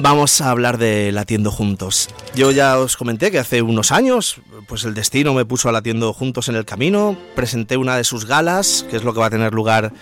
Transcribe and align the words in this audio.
Vamos 0.00 0.40
a 0.40 0.50
hablar 0.50 0.78
de 0.78 1.10
Latiendo 1.10 1.50
Juntos. 1.50 2.08
Yo 2.36 2.52
ya 2.52 2.78
os 2.78 2.96
comenté 2.96 3.32
que 3.32 3.40
hace 3.40 3.62
unos 3.62 3.90
años, 3.90 4.40
pues 4.68 4.84
el 4.84 4.94
destino 4.94 5.34
me 5.34 5.44
puso 5.44 5.68
a 5.68 5.72
Latiendo 5.72 6.12
Juntos 6.12 6.48
en 6.48 6.54
el 6.54 6.64
camino. 6.64 7.18
Presenté 7.34 7.76
una 7.76 7.96
de 7.96 8.04
sus 8.04 8.24
galas, 8.24 8.86
que 8.88 8.96
es 8.96 9.02
lo 9.02 9.12
que 9.12 9.18
va 9.18 9.26
a 9.26 9.30
tener 9.30 9.52
lugar 9.52 9.92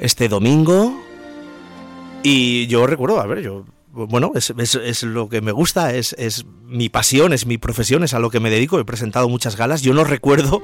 este 0.00 0.30
domingo. 0.30 0.98
Y 2.22 2.66
yo 2.68 2.86
recuerdo, 2.86 3.20
a 3.20 3.26
ver, 3.26 3.42
yo, 3.42 3.66
bueno, 3.92 4.32
es, 4.34 5.02
lo 5.02 5.28
que 5.28 5.42
me 5.42 5.52
gusta, 5.52 5.92
es, 5.92 6.16
mi 6.64 6.88
pasión, 6.88 7.34
es 7.34 7.44
mi 7.44 7.58
profesión, 7.58 8.02
es 8.02 8.14
a 8.14 8.20
lo 8.20 8.30
que 8.30 8.40
me 8.40 8.48
dedico. 8.48 8.80
He 8.80 8.84
presentado 8.86 9.28
muchas 9.28 9.56
galas. 9.56 9.82
Yo 9.82 9.92
no 9.92 10.04
recuerdo 10.04 10.62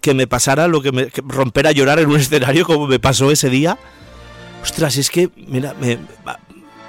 que 0.00 0.14
me 0.14 0.28
pasara 0.28 0.68
lo 0.68 0.82
que 0.82 0.92
me 0.92 1.10
romper 1.16 1.66
a 1.66 1.72
llorar 1.72 1.98
en 1.98 2.08
un 2.10 2.20
escenario 2.20 2.64
como 2.64 2.86
me 2.86 3.00
pasó 3.00 3.32
ese 3.32 3.50
día. 3.50 3.76
Ostras, 4.62 4.96
es 4.98 5.10
que, 5.10 5.30
mira, 5.48 5.74
me, 5.80 5.98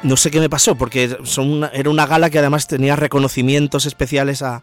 no 0.04 0.18
sé 0.18 0.32
qué 0.32 0.40
me 0.40 0.50
pasó, 0.50 0.76
porque 0.76 1.18
son 1.24 1.70
era 1.74 1.90
una 1.90 2.06
gala 2.06 2.30
que 2.30 2.40
además 2.40 2.68
tenía 2.68 2.96
reconocimientos 2.96 3.86
especiales 3.86 4.42
a, 4.42 4.62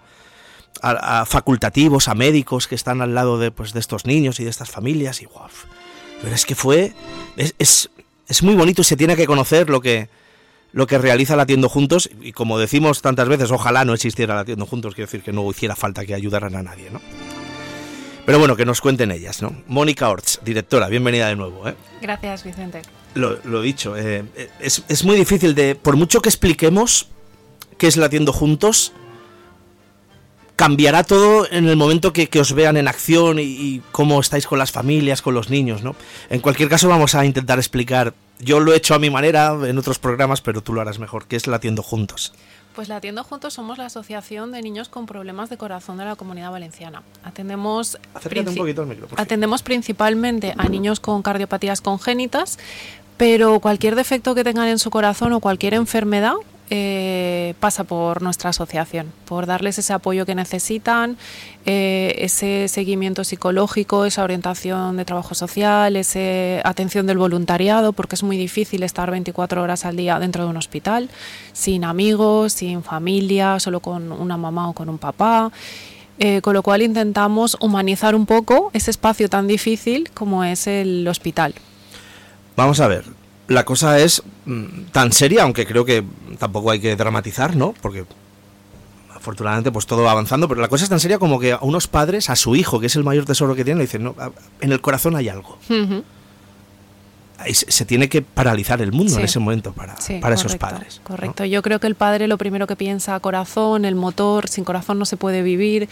facultativos, 1.26 2.08
a 2.08 2.14
médicos 2.14 2.68
que 2.68 2.74
están 2.74 3.00
al 3.00 3.14
lado 3.14 3.38
de, 3.38 3.50
pues, 3.50 3.72
de 3.72 3.80
estos 3.80 4.04
niños 4.04 4.40
y 4.40 4.44
de 4.44 4.50
estas 4.50 4.70
familias. 4.70 5.22
Y 5.22 5.26
wow, 5.26 5.48
pero 6.22 6.34
es 6.34 6.44
que 6.44 6.54
fue. 6.54 6.92
Es, 7.36 7.90
es, 8.28 8.42
muy 8.42 8.54
bonito 8.54 8.82
y 8.82 8.84
se 8.84 8.96
tiene 8.96 9.16
que 9.16 9.26
conocer 9.26 9.70
lo 9.70 9.80
que, 9.80 10.08
lo 10.72 10.86
que 10.86 10.98
realiza 10.98 11.36
Latiendo 11.36 11.68
Juntos. 11.68 12.10
Y 12.20 12.32
como 12.32 12.58
decimos 12.58 13.02
tantas 13.02 13.28
veces, 13.28 13.50
ojalá 13.50 13.84
no 13.84 13.94
existiera 13.94 14.34
Latiendo 14.34 14.66
Juntos, 14.66 14.94
quiero 14.94 15.06
decir 15.06 15.22
que 15.22 15.32
no 15.32 15.48
hiciera 15.50 15.76
falta 15.76 16.04
que 16.04 16.14
ayudaran 16.14 16.56
a 16.56 16.62
nadie, 16.62 16.90
¿no? 16.90 17.00
Pero 18.26 18.40
bueno, 18.40 18.56
que 18.56 18.66
nos 18.66 18.80
cuenten 18.80 19.12
ellas, 19.12 19.40
¿no? 19.40 19.56
Mónica 19.68 20.08
Orts, 20.08 20.40
directora, 20.44 20.88
bienvenida 20.88 21.28
de 21.28 21.36
nuevo. 21.36 21.68
¿eh? 21.68 21.76
Gracias, 22.02 22.42
Vicente. 22.42 22.82
Lo, 23.16 23.38
lo 23.44 23.62
dicho, 23.62 23.96
eh, 23.96 24.24
es, 24.60 24.82
es, 24.88 25.04
muy 25.04 25.16
difícil 25.16 25.54
de, 25.54 25.74
por 25.74 25.96
mucho 25.96 26.20
que 26.20 26.28
expliquemos 26.28 27.08
qué 27.78 27.86
es 27.86 27.96
Latiendo 27.96 28.32
Juntos, 28.32 28.92
cambiará 30.56 31.04
todo 31.04 31.46
en 31.50 31.68
el 31.68 31.76
momento 31.76 32.12
que, 32.12 32.28
os 32.40 32.52
vean 32.54 32.76
en 32.78 32.88
acción 32.88 33.38
y, 33.38 33.82
cómo 33.92 34.18
estáis 34.18 34.46
con 34.46 34.58
las 34.58 34.72
familias, 34.72 35.22
con 35.22 35.34
los 35.34 35.50
niños, 35.50 35.82
¿no? 35.82 35.94
En 36.30 36.40
cualquier 36.40 36.68
caso 36.68 36.88
vamos 36.88 37.14
a 37.14 37.24
intentar 37.24 37.58
explicar, 37.58 38.14
yo 38.40 38.58
lo 38.58 38.72
he 38.72 38.76
hecho 38.76 38.94
a 38.94 38.98
mi 38.98 39.10
manera 39.10 39.56
en 39.66 39.78
otros 39.78 39.98
programas, 39.98 40.40
pero 40.40 40.62
tú 40.62 40.72
lo 40.72 40.80
harás 40.80 40.98
mejor, 40.98 41.26
qué 41.26 41.36
es 41.36 41.46
Latiendo 41.46 41.82
Juntos. 41.82 42.32
Pues 42.74 42.88
Latiendo 42.88 43.24
Juntos 43.24 43.54
somos 43.54 43.78
la 43.78 43.86
Asociación 43.86 44.52
de 44.52 44.60
Niños 44.60 44.88
con 44.90 45.06
Problemas 45.06 45.48
de 45.48 45.56
Corazón 45.56 45.96
de 45.96 46.04
la 46.04 46.16
Comunidad 46.16 46.50
Valenciana. 46.50 47.02
Atendemos, 47.24 47.98
atendemos 49.16 49.62
principalmente 49.62 50.54
a 50.58 50.68
niños 50.68 51.00
con 51.00 51.22
cardiopatías 51.22 51.80
congénitas, 51.80 52.58
pero 53.16 53.60
cualquier 53.60 53.94
defecto 53.94 54.34
que 54.34 54.44
tengan 54.44 54.68
en 54.68 54.78
su 54.78 54.90
corazón 54.90 55.32
o 55.32 55.40
cualquier 55.40 55.74
enfermedad 55.74 56.34
eh, 56.68 57.54
pasa 57.60 57.84
por 57.84 58.22
nuestra 58.22 58.50
asociación, 58.50 59.12
por 59.24 59.46
darles 59.46 59.78
ese 59.78 59.92
apoyo 59.92 60.26
que 60.26 60.34
necesitan, 60.34 61.16
eh, 61.64 62.16
ese 62.18 62.66
seguimiento 62.66 63.22
psicológico, 63.22 64.04
esa 64.04 64.24
orientación 64.24 64.96
de 64.96 65.04
trabajo 65.04 65.36
social, 65.36 65.94
esa 65.94 66.68
atención 66.68 67.06
del 67.06 67.18
voluntariado, 67.18 67.92
porque 67.92 68.16
es 68.16 68.24
muy 68.24 68.36
difícil 68.36 68.82
estar 68.82 69.12
24 69.12 69.62
horas 69.62 69.84
al 69.84 69.96
día 69.96 70.18
dentro 70.18 70.42
de 70.42 70.50
un 70.50 70.56
hospital, 70.56 71.08
sin 71.52 71.84
amigos, 71.84 72.54
sin 72.54 72.82
familia, 72.82 73.60
solo 73.60 73.78
con 73.78 74.10
una 74.10 74.36
mamá 74.36 74.68
o 74.68 74.72
con 74.72 74.88
un 74.88 74.98
papá. 74.98 75.52
Eh, 76.18 76.40
con 76.40 76.54
lo 76.54 76.62
cual 76.62 76.80
intentamos 76.80 77.58
humanizar 77.60 78.14
un 78.14 78.24
poco 78.24 78.70
ese 78.72 78.90
espacio 78.90 79.28
tan 79.28 79.46
difícil 79.46 80.10
como 80.14 80.44
es 80.44 80.66
el 80.66 81.06
hospital. 81.06 81.54
Vamos 82.56 82.80
a 82.80 82.88
ver, 82.88 83.04
la 83.48 83.64
cosa 83.64 83.98
es 83.98 84.22
mm, 84.44 84.86
tan 84.92 85.12
seria, 85.12 85.42
aunque 85.42 85.66
creo 85.66 85.84
que 85.84 86.04
tampoco 86.38 86.70
hay 86.70 86.80
que 86.80 86.96
dramatizar, 86.96 87.54
¿no? 87.56 87.74
Porque 87.80 88.04
afortunadamente 89.14 89.72
pues 89.72 89.86
todo 89.86 90.02
va 90.02 90.12
avanzando, 90.12 90.48
pero 90.48 90.60
la 90.60 90.68
cosa 90.68 90.84
es 90.84 90.90
tan 90.90 91.00
seria 91.00 91.18
como 91.18 91.38
que 91.38 91.52
a 91.52 91.58
unos 91.60 91.88
padres, 91.88 92.30
a 92.30 92.36
su 92.36 92.56
hijo, 92.56 92.80
que 92.80 92.86
es 92.86 92.96
el 92.96 93.04
mayor 93.04 93.24
tesoro 93.24 93.54
que 93.54 93.64
tienen, 93.64 93.78
le 93.78 93.84
dicen, 93.84 94.04
no, 94.04 94.14
en 94.60 94.72
el 94.72 94.80
corazón 94.80 95.16
hay 95.16 95.28
algo 95.28 95.58
se 97.52 97.84
tiene 97.84 98.08
que 98.08 98.22
paralizar 98.22 98.80
el 98.80 98.92
mundo 98.92 99.18
en 99.18 99.24
ese 99.24 99.38
momento 99.38 99.72
para, 99.72 99.94
para 100.20 100.34
esos 100.34 100.56
padres. 100.56 101.00
Correcto. 101.04 101.44
Yo 101.44 101.62
creo 101.62 101.80
que 101.80 101.86
el 101.86 101.94
padre 101.94 102.28
lo 102.28 102.38
primero 102.38 102.66
que 102.66 102.76
piensa, 102.76 103.18
corazón, 103.20 103.84
el 103.84 103.94
motor, 103.94 104.48
sin 104.48 104.64
corazón 104.64 104.98
no 104.98 105.04
se 105.04 105.16
puede 105.16 105.42
vivir. 105.42 105.88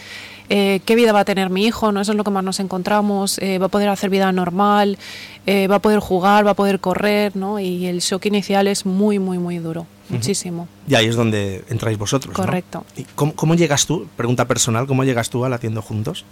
Eh, 0.49 0.81
¿Qué 0.85 0.95
vida 0.95 1.11
va 1.13 1.21
a 1.21 1.25
tener 1.25 1.49
mi 1.49 1.65
hijo? 1.65 1.91
¿No? 1.91 2.01
Eso 2.01 2.11
es 2.11 2.17
lo 2.17 2.23
que 2.23 2.31
más 2.31 2.43
nos 2.43 2.59
encontramos. 2.59 3.37
Eh, 3.39 3.59
¿Va 3.59 3.67
a 3.67 3.69
poder 3.69 3.89
hacer 3.89 4.09
vida 4.09 4.31
normal? 4.31 4.97
Eh, 5.45 5.67
¿Va 5.67 5.75
a 5.75 5.79
poder 5.79 5.99
jugar? 5.99 6.45
¿Va 6.45 6.51
a 6.51 6.55
poder 6.55 6.79
correr? 6.79 7.35
¿no? 7.35 7.59
Y 7.59 7.85
el 7.85 7.99
shock 7.99 8.25
inicial 8.25 8.67
es 8.67 8.85
muy, 8.85 9.19
muy, 9.19 9.37
muy 9.37 9.57
duro. 9.59 9.85
Muchísimo. 10.09 10.67
Y 10.87 10.95
ahí 10.95 11.07
es 11.07 11.15
donde 11.15 11.63
entráis 11.69 11.97
vosotros. 11.97 12.35
Correcto. 12.35 12.85
¿Y 12.95 13.03
cómo, 13.15 13.33
cómo 13.33 13.55
llegas 13.55 13.85
tú? 13.85 14.07
Pregunta 14.15 14.45
personal, 14.45 14.85
¿cómo 14.85 15.03
llegas 15.03 15.29
tú 15.29 15.45
a 15.45 15.49
la 15.49 15.57
tienda 15.57 15.81
juntos? 15.81 16.25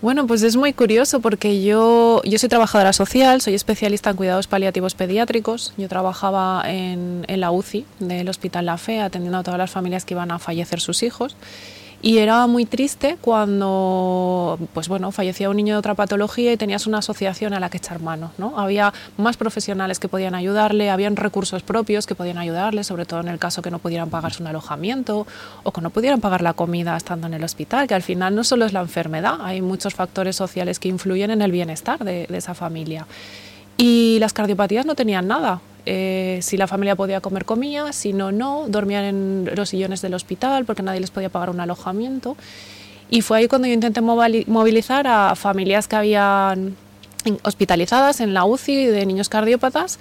Bueno, 0.00 0.28
pues 0.28 0.44
es 0.44 0.54
muy 0.54 0.72
curioso 0.72 1.18
porque 1.18 1.64
yo, 1.64 2.22
yo 2.24 2.38
soy 2.38 2.48
trabajadora 2.48 2.92
social, 2.92 3.40
soy 3.40 3.54
especialista 3.54 4.10
en 4.10 4.16
cuidados 4.16 4.46
paliativos 4.46 4.94
pediátricos. 4.94 5.72
Yo 5.76 5.88
trabajaba 5.88 6.62
en, 6.66 7.24
en 7.26 7.40
la 7.40 7.50
UCI 7.50 7.84
del 7.98 8.28
Hospital 8.28 8.66
La 8.66 8.78
Fe 8.78 9.00
atendiendo 9.00 9.38
a 9.38 9.42
todas 9.42 9.58
las 9.58 9.72
familias 9.72 10.04
que 10.04 10.14
iban 10.14 10.30
a 10.30 10.38
fallecer 10.38 10.80
sus 10.80 11.02
hijos. 11.02 11.34
Y 12.00 12.18
era 12.18 12.46
muy 12.46 12.64
triste 12.64 13.18
cuando, 13.20 14.56
pues 14.72 14.86
bueno, 14.86 15.10
fallecía 15.10 15.50
un 15.50 15.56
niño 15.56 15.74
de 15.74 15.78
otra 15.80 15.94
patología 15.94 16.52
y 16.52 16.56
tenías 16.56 16.86
una 16.86 16.98
asociación 16.98 17.54
a 17.54 17.60
la 17.60 17.70
que 17.70 17.78
echar 17.78 18.00
mano, 18.00 18.30
¿no? 18.38 18.56
Había 18.56 18.92
más 19.16 19.36
profesionales 19.36 19.98
que 19.98 20.06
podían 20.06 20.36
ayudarle, 20.36 20.90
habían 20.90 21.16
recursos 21.16 21.64
propios 21.64 22.06
que 22.06 22.14
podían 22.14 22.38
ayudarle, 22.38 22.84
sobre 22.84 23.04
todo 23.04 23.18
en 23.18 23.28
el 23.28 23.40
caso 23.40 23.62
que 23.62 23.72
no 23.72 23.80
pudieran 23.80 24.10
pagarse 24.10 24.40
un 24.42 24.46
alojamiento 24.46 25.26
o 25.64 25.72
que 25.72 25.80
no 25.80 25.90
pudieran 25.90 26.20
pagar 26.20 26.40
la 26.40 26.52
comida 26.52 26.96
estando 26.96 27.26
en 27.26 27.34
el 27.34 27.42
hospital, 27.42 27.88
que 27.88 27.94
al 27.94 28.02
final 28.02 28.32
no 28.32 28.44
solo 28.44 28.64
es 28.64 28.72
la 28.72 28.80
enfermedad, 28.80 29.38
hay 29.40 29.60
muchos 29.60 29.94
factores 29.94 30.36
sociales 30.36 30.78
que 30.78 30.88
influyen 30.88 31.32
en 31.32 31.42
el 31.42 31.50
bienestar 31.50 31.98
de, 32.04 32.28
de 32.28 32.38
esa 32.38 32.54
familia. 32.54 33.08
Y 33.76 34.18
las 34.20 34.32
cardiopatías 34.32 34.86
no 34.86 34.94
tenían 34.94 35.26
nada. 35.26 35.60
Eh, 35.90 36.40
si 36.42 36.58
la 36.58 36.66
familia 36.66 36.96
podía 36.96 37.22
comer, 37.22 37.46
comía, 37.46 37.94
si 37.94 38.12
no, 38.12 38.30
no, 38.30 38.66
dormían 38.68 39.04
en 39.04 39.50
los 39.54 39.70
sillones 39.70 40.02
del 40.02 40.12
hospital 40.12 40.66
porque 40.66 40.82
nadie 40.82 41.00
les 41.00 41.10
podía 41.10 41.30
pagar 41.30 41.48
un 41.48 41.60
alojamiento. 41.60 42.36
Y 43.08 43.22
fue 43.22 43.38
ahí 43.38 43.48
cuando 43.48 43.68
yo 43.68 43.72
intenté 43.72 44.02
movilizar 44.02 45.06
a 45.06 45.34
familias 45.34 45.88
que 45.88 45.96
habían 45.96 46.76
hospitalizadas 47.42 48.20
en 48.20 48.34
la 48.34 48.44
UCI 48.44 48.84
de 48.84 49.06
niños 49.06 49.30
cardiópatas 49.30 49.98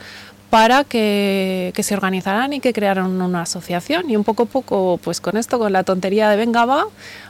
para 0.50 0.84
que, 0.84 1.72
se 1.74 1.94
organizaran 1.94 2.52
y 2.52 2.60
que 2.60 2.74
crearan 2.74 3.22
una 3.22 3.44
asociación. 3.44 4.10
Y 4.10 4.18
un 4.18 4.26
poco 4.26 4.44
a 4.44 4.46
poco, 4.48 5.00
pues 5.02 5.22
con 5.22 5.38
esto, 5.38 5.58
con 5.58 5.72
la 5.72 5.84
tontería 5.84 6.30
de 6.30 6.36
venga 6.36 6.66
va, 6.66 6.84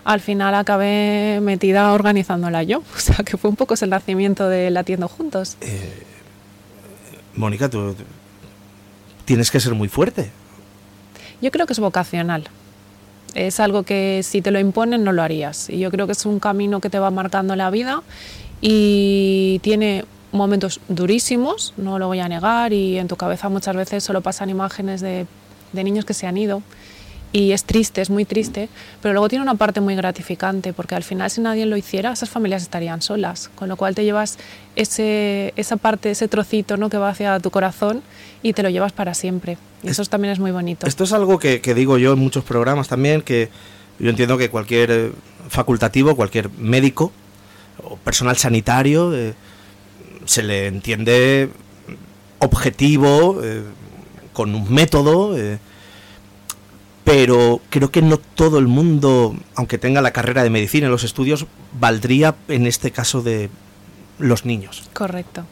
al 0.04 0.20
final 0.20 0.56
acabé 0.56 1.42
metida 1.44 1.94
organizándola 1.94 2.64
yo. 2.64 2.82
O 2.96 3.00
sea 3.00 3.18
que 3.18 3.38
fue 3.38 3.52
un 3.52 3.56
poco 3.56 3.76
el 3.80 3.92
nacimiento 3.92 4.50
de 4.50 4.72
Latiendo 4.72 5.08
Juntos. 5.08 5.58
Eh, 5.62 6.06
Mónica, 7.36 7.70
tú 7.70 7.96
tienes 9.28 9.52
que 9.52 9.60
ser 9.60 9.76
muy 9.76 9.90
fuerte. 9.90 10.32
Yo 11.42 11.52
creo 11.52 11.68
que 11.68 11.74
es 11.74 11.80
vocacional. 11.80 12.46
Es 13.36 13.60
algo 13.60 13.84
que 13.84 14.22
si 14.24 14.42
te 14.42 14.52
lo 14.52 14.60
imponen 14.60 15.04
no 15.04 15.12
lo 15.12 15.22
harías. 15.22 15.70
Y 15.70 15.80
yo 15.80 15.92
creo 15.92 16.08
que 16.08 16.14
es 16.14 16.26
un 16.26 16.40
camino 16.40 16.80
que 16.80 16.90
te 16.90 16.98
va 16.98 17.12
marcando 17.12 17.56
la 17.58 17.70
vida 17.70 18.02
y 18.62 19.60
tiene 19.64 20.06
momentos 20.32 20.80
durísimos, 20.88 21.74
no 21.76 22.00
lo 22.00 22.08
voy 22.08 22.22
a 22.22 22.30
negar, 22.30 22.72
y 22.72 22.98
en 22.98 23.08
tu 23.08 23.18
cabeza 23.18 23.50
muchas 23.50 23.76
veces 23.76 24.04
solo 24.04 24.22
pasan 24.22 24.50
imágenes 24.50 25.02
de, 25.02 25.28
de 25.74 25.84
niños 25.84 26.06
que 26.06 26.14
se 26.14 26.26
han 26.26 26.38
ido 26.38 26.64
y 27.34 27.52
es 27.52 27.64
triste, 27.66 28.02
es 28.02 28.10
muy 28.10 28.26
triste, 28.26 28.70
pero 29.02 29.14
luego 29.14 29.30
tiene 29.30 29.44
una 29.44 29.56
parte 29.56 29.82
muy 29.82 29.96
gratificante, 29.96 30.74
porque 30.74 30.96
al 30.96 31.04
final 31.04 31.30
si 31.30 31.42
nadie 31.42 31.66
lo 31.66 31.78
hiciera, 31.78 32.12
esas 32.12 32.30
familias 32.30 32.62
estarían 32.62 33.02
solas, 33.02 33.50
con 33.56 33.70
lo 33.70 33.76
cual 33.76 33.96
te 33.96 34.04
llevas 34.04 34.38
ese, 34.76 35.54
esa 35.56 35.78
parte, 35.78 36.12
ese 36.12 36.28
trocito 36.28 36.78
¿no? 36.78 36.90
que 36.90 36.98
va 36.98 37.10
hacia 37.10 37.40
tu 37.40 37.52
corazón 37.52 38.02
y 38.42 38.54
te 38.54 38.64
lo 38.64 38.70
llevas 38.70 38.94
para 38.94 39.14
siempre. 39.14 39.58
Y 39.84 39.90
eso 39.90 40.04
también 40.06 40.32
es 40.32 40.40
muy 40.40 40.52
bonito. 40.52 40.88
Esto 40.88 41.04
es 41.04 41.14
algo 41.14 41.40
que, 41.40 41.60
digo 41.60 41.98
yo 41.98 42.14
en 42.14 42.20
muchos 42.20 42.44
programas 42.44 42.88
también, 42.88 43.22
que 43.22 43.50
yo 44.00 44.10
entiendo 44.10 44.38
que 44.38 44.50
cualquier 44.50 44.92
eh, 44.92 45.12
facultativo, 45.50 46.16
cualquier 46.16 46.50
médico 46.52 47.12
o 47.84 47.98
personal 47.98 48.38
sanitario 48.38 49.14
eh, 49.14 49.34
se 50.26 50.44
le 50.44 50.68
entiende 50.68 51.50
objetivo, 52.40 53.40
eh, 53.44 53.64
con 54.34 54.54
un 54.54 54.72
método, 54.72 55.38
eh, 55.38 55.58
pero 57.08 57.62
creo 57.70 57.90
que 57.90 58.02
no 58.02 58.18
todo 58.18 58.60
el 58.60 58.68
mundo, 58.68 59.34
aunque 59.56 59.78
tenga 59.78 60.02
la 60.02 60.12
carrera 60.12 60.44
de 60.44 60.50
medicina 60.50 60.88
en 60.88 60.92
los 60.92 61.06
estudios, 61.06 61.46
valdría 61.80 62.36
en 62.50 62.68
este 62.68 62.92
caso 62.92 63.22
de 63.22 63.50
los 64.20 64.44
niños. 64.44 64.90
Correcto. 64.92 65.46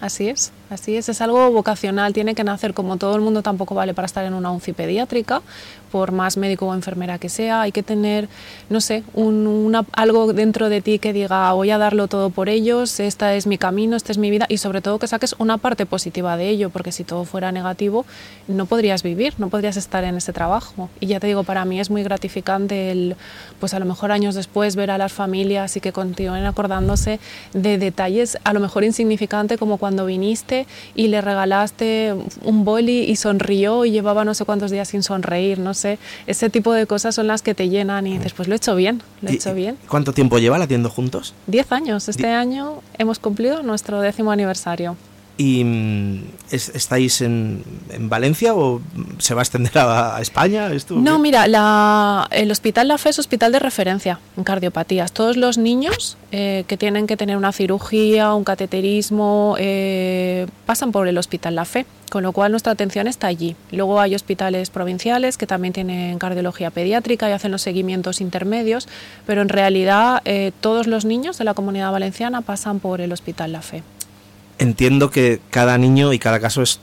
Así 0.00 0.28
es, 0.28 0.52
así 0.70 0.96
es, 0.96 1.08
es 1.08 1.20
algo 1.20 1.50
vocacional, 1.50 2.12
tiene 2.12 2.34
que 2.34 2.44
nacer 2.44 2.72
como 2.72 2.96
todo 2.96 3.14
el 3.14 3.20
mundo 3.20 3.42
tampoco 3.42 3.74
vale 3.74 3.94
para 3.94 4.06
estar 4.06 4.24
en 4.24 4.34
una 4.34 4.52
UCI 4.52 4.72
pediátrica, 4.72 5.42
por 5.90 6.12
más 6.12 6.36
médico 6.36 6.66
o 6.66 6.74
enfermera 6.74 7.18
que 7.18 7.28
sea, 7.28 7.62
hay 7.62 7.72
que 7.72 7.82
tener, 7.82 8.28
no 8.68 8.80
sé, 8.80 9.02
un, 9.12 9.76
algo 9.92 10.32
dentro 10.32 10.68
de 10.68 10.80
ti 10.80 10.98
que 10.98 11.12
diga 11.12 11.52
voy 11.52 11.70
a 11.70 11.78
darlo 11.78 12.08
todo 12.08 12.30
por 12.30 12.48
ellos, 12.48 13.00
esta 13.00 13.34
es 13.34 13.46
mi 13.46 13.58
camino, 13.58 13.96
esta 13.96 14.12
es 14.12 14.18
mi 14.18 14.30
vida 14.30 14.46
y 14.48 14.58
sobre 14.58 14.80
todo 14.80 14.98
que 14.98 15.06
saques 15.06 15.34
una 15.38 15.58
parte 15.58 15.86
positiva 15.86 16.36
de 16.36 16.48
ello, 16.48 16.70
porque 16.70 16.92
si 16.92 17.04
todo 17.04 17.24
fuera 17.24 17.52
negativo 17.52 18.06
no 18.48 18.66
podrías 18.66 19.02
vivir, 19.02 19.34
no 19.38 19.48
podrías 19.48 19.76
estar 19.76 20.04
en 20.04 20.16
ese 20.16 20.32
trabajo. 20.32 20.88
Y 21.00 21.06
ya 21.06 21.20
te 21.20 21.26
digo, 21.26 21.42
para 21.44 21.64
mí 21.64 21.80
es 21.80 21.90
muy 21.90 22.02
gratificante 22.02 22.90
el, 22.90 23.16
pues 23.58 23.74
a 23.74 23.78
lo 23.78 23.84
mejor 23.84 24.12
años 24.12 24.34
después 24.34 24.76
ver 24.76 24.90
a 24.90 24.98
las 24.98 25.12
familias 25.12 25.76
y 25.76 25.80
que 25.80 25.92
continúen 25.92 26.44
acordándose 26.46 27.18
de 27.52 27.78
detalles 27.78 28.38
a 28.44 28.52
lo 28.52 28.60
mejor 28.60 28.84
insignificantes 28.84 29.49
como 29.58 29.78
cuando 29.78 30.06
viniste 30.06 30.66
y 30.94 31.08
le 31.08 31.20
regalaste 31.20 32.14
un 32.44 32.64
boli 32.64 33.04
y 33.04 33.16
sonrió 33.16 33.84
y 33.84 33.90
llevaba 33.90 34.24
no 34.24 34.34
sé 34.34 34.44
cuántos 34.44 34.70
días 34.70 34.88
sin 34.88 35.02
sonreír, 35.02 35.58
no 35.58 35.74
sé, 35.74 35.98
ese 36.26 36.50
tipo 36.50 36.72
de 36.72 36.86
cosas 36.86 37.14
son 37.14 37.26
las 37.26 37.42
que 37.42 37.54
te 37.54 37.68
llenan 37.68 38.06
y 38.06 38.18
dices, 38.18 38.32
pues 38.32 38.48
lo 38.48 38.54
he 38.54 38.56
hecho 38.56 38.74
bien, 38.74 39.02
lo 39.22 39.30
he 39.30 39.34
hecho 39.34 39.54
bien. 39.54 39.76
¿Cuánto 39.88 40.12
tiempo 40.12 40.38
lleva 40.38 40.58
latiendo 40.58 40.90
juntos? 40.90 41.34
Diez 41.46 41.70
años, 41.72 42.08
este 42.08 42.28
año 42.28 42.82
hemos 42.98 43.18
cumplido 43.18 43.62
nuestro 43.62 44.00
décimo 44.00 44.32
aniversario. 44.32 44.96
¿Y 45.40 45.64
mm, 45.64 46.22
estáis 46.50 47.22
en, 47.22 47.64
Valencia 48.10 48.54
o 48.54 48.82
se 49.16 49.32
va 49.32 49.40
a 49.40 49.44
extender 49.44 49.72
a, 49.78 50.20
España? 50.20 50.68
no, 50.90 51.18
mira, 51.18 51.46
el 52.30 52.50
Hospital 52.50 52.88
La 52.88 52.98
Fe 52.98 53.08
es 53.08 53.18
hospital 53.18 53.50
de 53.50 53.58
referencia 53.58 54.20
en 54.36 54.44
cardiopatías. 54.44 55.12
Todos 55.12 55.38
los 55.38 55.56
niños 55.56 56.18
eh, 56.30 56.64
que 56.66 56.76
tienen 56.76 57.06
que 57.06 57.16
tener 57.16 57.38
una 57.38 57.52
cirugía, 57.52 58.34
un 58.34 58.44
cateterismo, 58.44 59.56
eh, 59.58 60.46
pasan 60.66 60.92
por 60.92 61.08
el 61.08 61.16
Hospital 61.16 61.54
La 61.54 61.64
Fe, 61.64 61.86
con 62.10 62.22
lo 62.22 62.32
cual 62.32 62.50
nuestra 62.50 62.72
atención 62.72 63.08
está 63.08 63.28
allí. 63.28 63.56
Luego 63.72 63.98
hay 63.98 64.14
hospitales 64.14 64.68
provinciales 64.68 65.38
que 65.38 65.46
también 65.46 65.72
tienen 65.72 66.18
cardiología 66.18 66.70
pediátrica 66.70 67.30
y 67.30 67.32
hacen 67.32 67.50
los 67.50 67.62
seguimientos 67.62 68.20
intermedios, 68.20 68.88
pero 69.26 69.40
en 69.40 69.48
realidad 69.48 70.20
eh, 70.26 70.52
todos 70.60 70.86
los 70.86 71.06
niños 71.06 71.38
de 71.38 71.44
la 71.44 71.54
comunidad 71.54 71.92
valenciana 71.92 72.42
pasan 72.42 72.78
por 72.78 73.00
el 73.00 73.10
Hospital 73.10 73.52
La 73.52 73.62
Fe 73.62 73.82
entiendo 74.60 75.10
que 75.10 75.40
cada 75.50 75.76
niño 75.78 76.12
y 76.12 76.18
cada 76.18 76.38
caso 76.38 76.62
es 76.62 76.80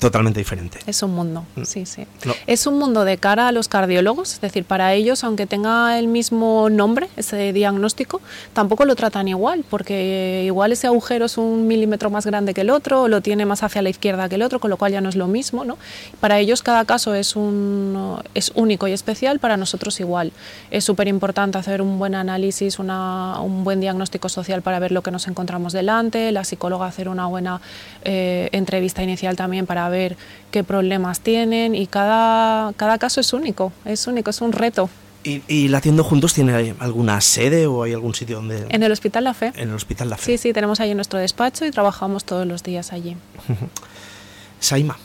totalmente 0.00 0.40
diferente. 0.40 0.78
Es 0.86 1.02
un 1.02 1.14
mundo, 1.14 1.44
mm. 1.56 1.64
sí, 1.64 1.86
sí. 1.86 2.06
Es 2.46 2.66
un 2.66 2.78
mundo 2.78 3.04
de 3.04 3.18
cara 3.18 3.48
a 3.48 3.52
los 3.52 3.68
cardiólogos, 3.68 4.34
es 4.34 4.40
decir, 4.40 4.64
para 4.64 4.94
ellos, 4.94 5.22
aunque 5.24 5.46
tenga 5.46 5.98
el 5.98 6.08
mismo 6.08 6.68
nombre, 6.70 7.08
ese 7.16 7.52
diagnóstico, 7.52 8.20
tampoco 8.52 8.84
lo 8.84 8.96
tratan 8.96 9.28
igual, 9.28 9.64
porque 9.68 10.42
igual 10.44 10.72
ese 10.72 10.86
agujero 10.86 11.26
es 11.26 11.38
un 11.38 11.66
milímetro 11.66 12.10
más 12.10 12.26
grande 12.26 12.54
que 12.54 12.62
el 12.62 12.70
otro, 12.70 13.02
o 13.02 13.08
lo 13.08 13.20
tiene 13.20 13.46
más 13.46 13.62
hacia 13.62 13.82
la 13.82 13.90
izquierda 13.90 14.28
que 14.28 14.36
el 14.36 14.42
otro, 14.42 14.58
con 14.58 14.70
lo 14.70 14.78
cual 14.78 14.92
ya 14.92 15.00
no 15.00 15.08
es 15.08 15.16
lo 15.16 15.26
mismo, 15.26 15.64
¿no? 15.64 15.76
Para 16.20 16.38
ellos 16.38 16.62
cada 16.62 16.84
caso 16.84 17.14
es, 17.14 17.36
un, 17.36 18.16
es 18.34 18.52
único 18.54 18.88
y 18.88 18.92
especial, 18.92 19.38
para 19.38 19.56
nosotros 19.56 20.00
igual. 20.00 20.32
Es 20.70 20.84
súper 20.84 21.08
importante 21.08 21.58
hacer 21.58 21.82
un 21.82 21.98
buen 21.98 22.14
análisis, 22.14 22.78
una, 22.78 23.40
un 23.40 23.64
buen 23.64 23.80
diagnóstico 23.80 24.28
social 24.30 24.62
para 24.62 24.78
ver 24.78 24.92
lo 24.92 25.02
que 25.02 25.10
nos 25.10 25.28
encontramos 25.28 25.74
delante, 25.74 26.32
la 26.32 26.44
psicóloga 26.44 26.86
hacer 26.86 27.08
una 27.08 27.26
buena 27.26 27.60
eh, 28.04 28.48
entrevista 28.52 29.02
inicial 29.02 29.36
también 29.36 29.66
para 29.66 29.89
ver 29.90 30.16
qué 30.50 30.64
problemas 30.64 31.20
tienen 31.20 31.74
y 31.74 31.86
cada, 31.86 32.72
cada 32.74 32.98
caso 32.98 33.20
es 33.20 33.32
único, 33.32 33.72
es 33.84 34.06
único, 34.06 34.30
es 34.30 34.40
un 34.40 34.52
reto. 34.52 34.88
¿Y, 35.22 35.42
¿Y, 35.48 35.68
la 35.68 35.78
Atiendo 35.78 36.02
Juntos 36.02 36.32
tiene 36.32 36.74
alguna 36.78 37.20
sede 37.20 37.66
o 37.66 37.82
hay 37.82 37.92
algún 37.92 38.14
sitio 38.14 38.36
donde...? 38.36 38.66
En 38.70 38.82
el 38.82 38.90
Hospital 38.90 39.24
La 39.24 39.34
Fe. 39.34 39.52
En 39.54 39.68
el 39.68 39.74
Hospital 39.74 40.08
La 40.08 40.16
Fe. 40.16 40.24
Sí, 40.24 40.38
sí, 40.38 40.52
tenemos 40.54 40.80
ahí 40.80 40.94
nuestro 40.94 41.18
despacho 41.18 41.66
y 41.66 41.70
trabajamos 41.70 42.24
todos 42.24 42.46
los 42.46 42.62
días 42.62 42.92
allí. 42.94 43.16
Saima, 44.60 44.96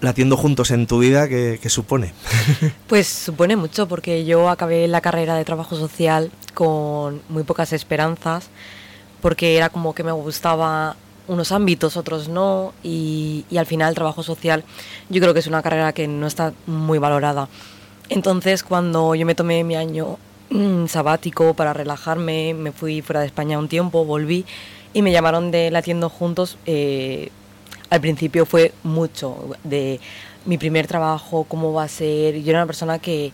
la 0.00 0.10
Atiendo 0.10 0.36
Juntos 0.36 0.72
en 0.72 0.88
tu 0.88 0.98
vida, 0.98 1.28
¿qué, 1.28 1.60
¿qué, 1.62 1.70
supone? 1.70 2.12
Pues 2.88 3.06
supone 3.06 3.54
mucho 3.54 3.86
porque 3.86 4.24
yo 4.24 4.48
acabé 4.48 4.88
la 4.88 5.00
carrera 5.00 5.36
de 5.36 5.44
trabajo 5.44 5.76
social 5.76 6.32
con 6.52 7.22
muy 7.28 7.44
pocas 7.44 7.72
esperanzas 7.72 8.50
porque 9.24 9.56
era 9.56 9.70
como 9.70 9.94
que 9.94 10.02
me 10.02 10.12
gustaba 10.12 10.96
unos 11.26 11.52
ámbitos, 11.52 11.96
otros 11.96 12.28
no, 12.28 12.72
y, 12.82 13.44
al 13.56 13.66
final 13.66 13.90
el 13.90 13.94
trabajo 13.94 14.22
social 14.22 14.64
yo 15.08 15.20
creo 15.20 15.32
que 15.32 15.40
es 15.40 15.46
una 15.46 15.62
carrera 15.62 15.92
que 15.92 16.08
no 16.08 16.26
está 16.26 16.52
muy 16.66 16.98
valorada. 16.98 17.48
Entonces 18.08 18.62
cuando 18.62 19.14
yo 19.14 19.24
me 19.26 19.34
tomé 19.34 19.64
mi 19.64 19.76
año 19.76 20.18
mm, 20.50 20.86
sabático 20.86 21.54
para 21.54 21.72
relajarme, 21.72 22.54
me 22.54 22.72
fui 22.72 23.02
fuera 23.02 23.20
de 23.20 23.26
España 23.26 23.58
un 23.58 23.68
tiempo, 23.68 24.04
volví 24.04 24.44
y 24.92 25.02
me 25.02 25.12
llamaron 25.12 25.50
de 25.50 25.70
Latiendo 25.70 26.08
Juntos. 26.08 26.58
Eh, 26.66 27.30
al 27.90 28.00
principio 28.00 28.46
fue 28.46 28.72
mucho 28.82 29.50
de 29.62 30.00
mi 30.44 30.58
primer 30.58 30.86
trabajo, 30.86 31.44
cómo 31.44 31.72
va 31.72 31.84
a 31.84 31.88
ser. 31.88 32.42
Yo 32.42 32.50
era 32.50 32.60
una 32.60 32.66
persona 32.66 32.98
que, 32.98 33.32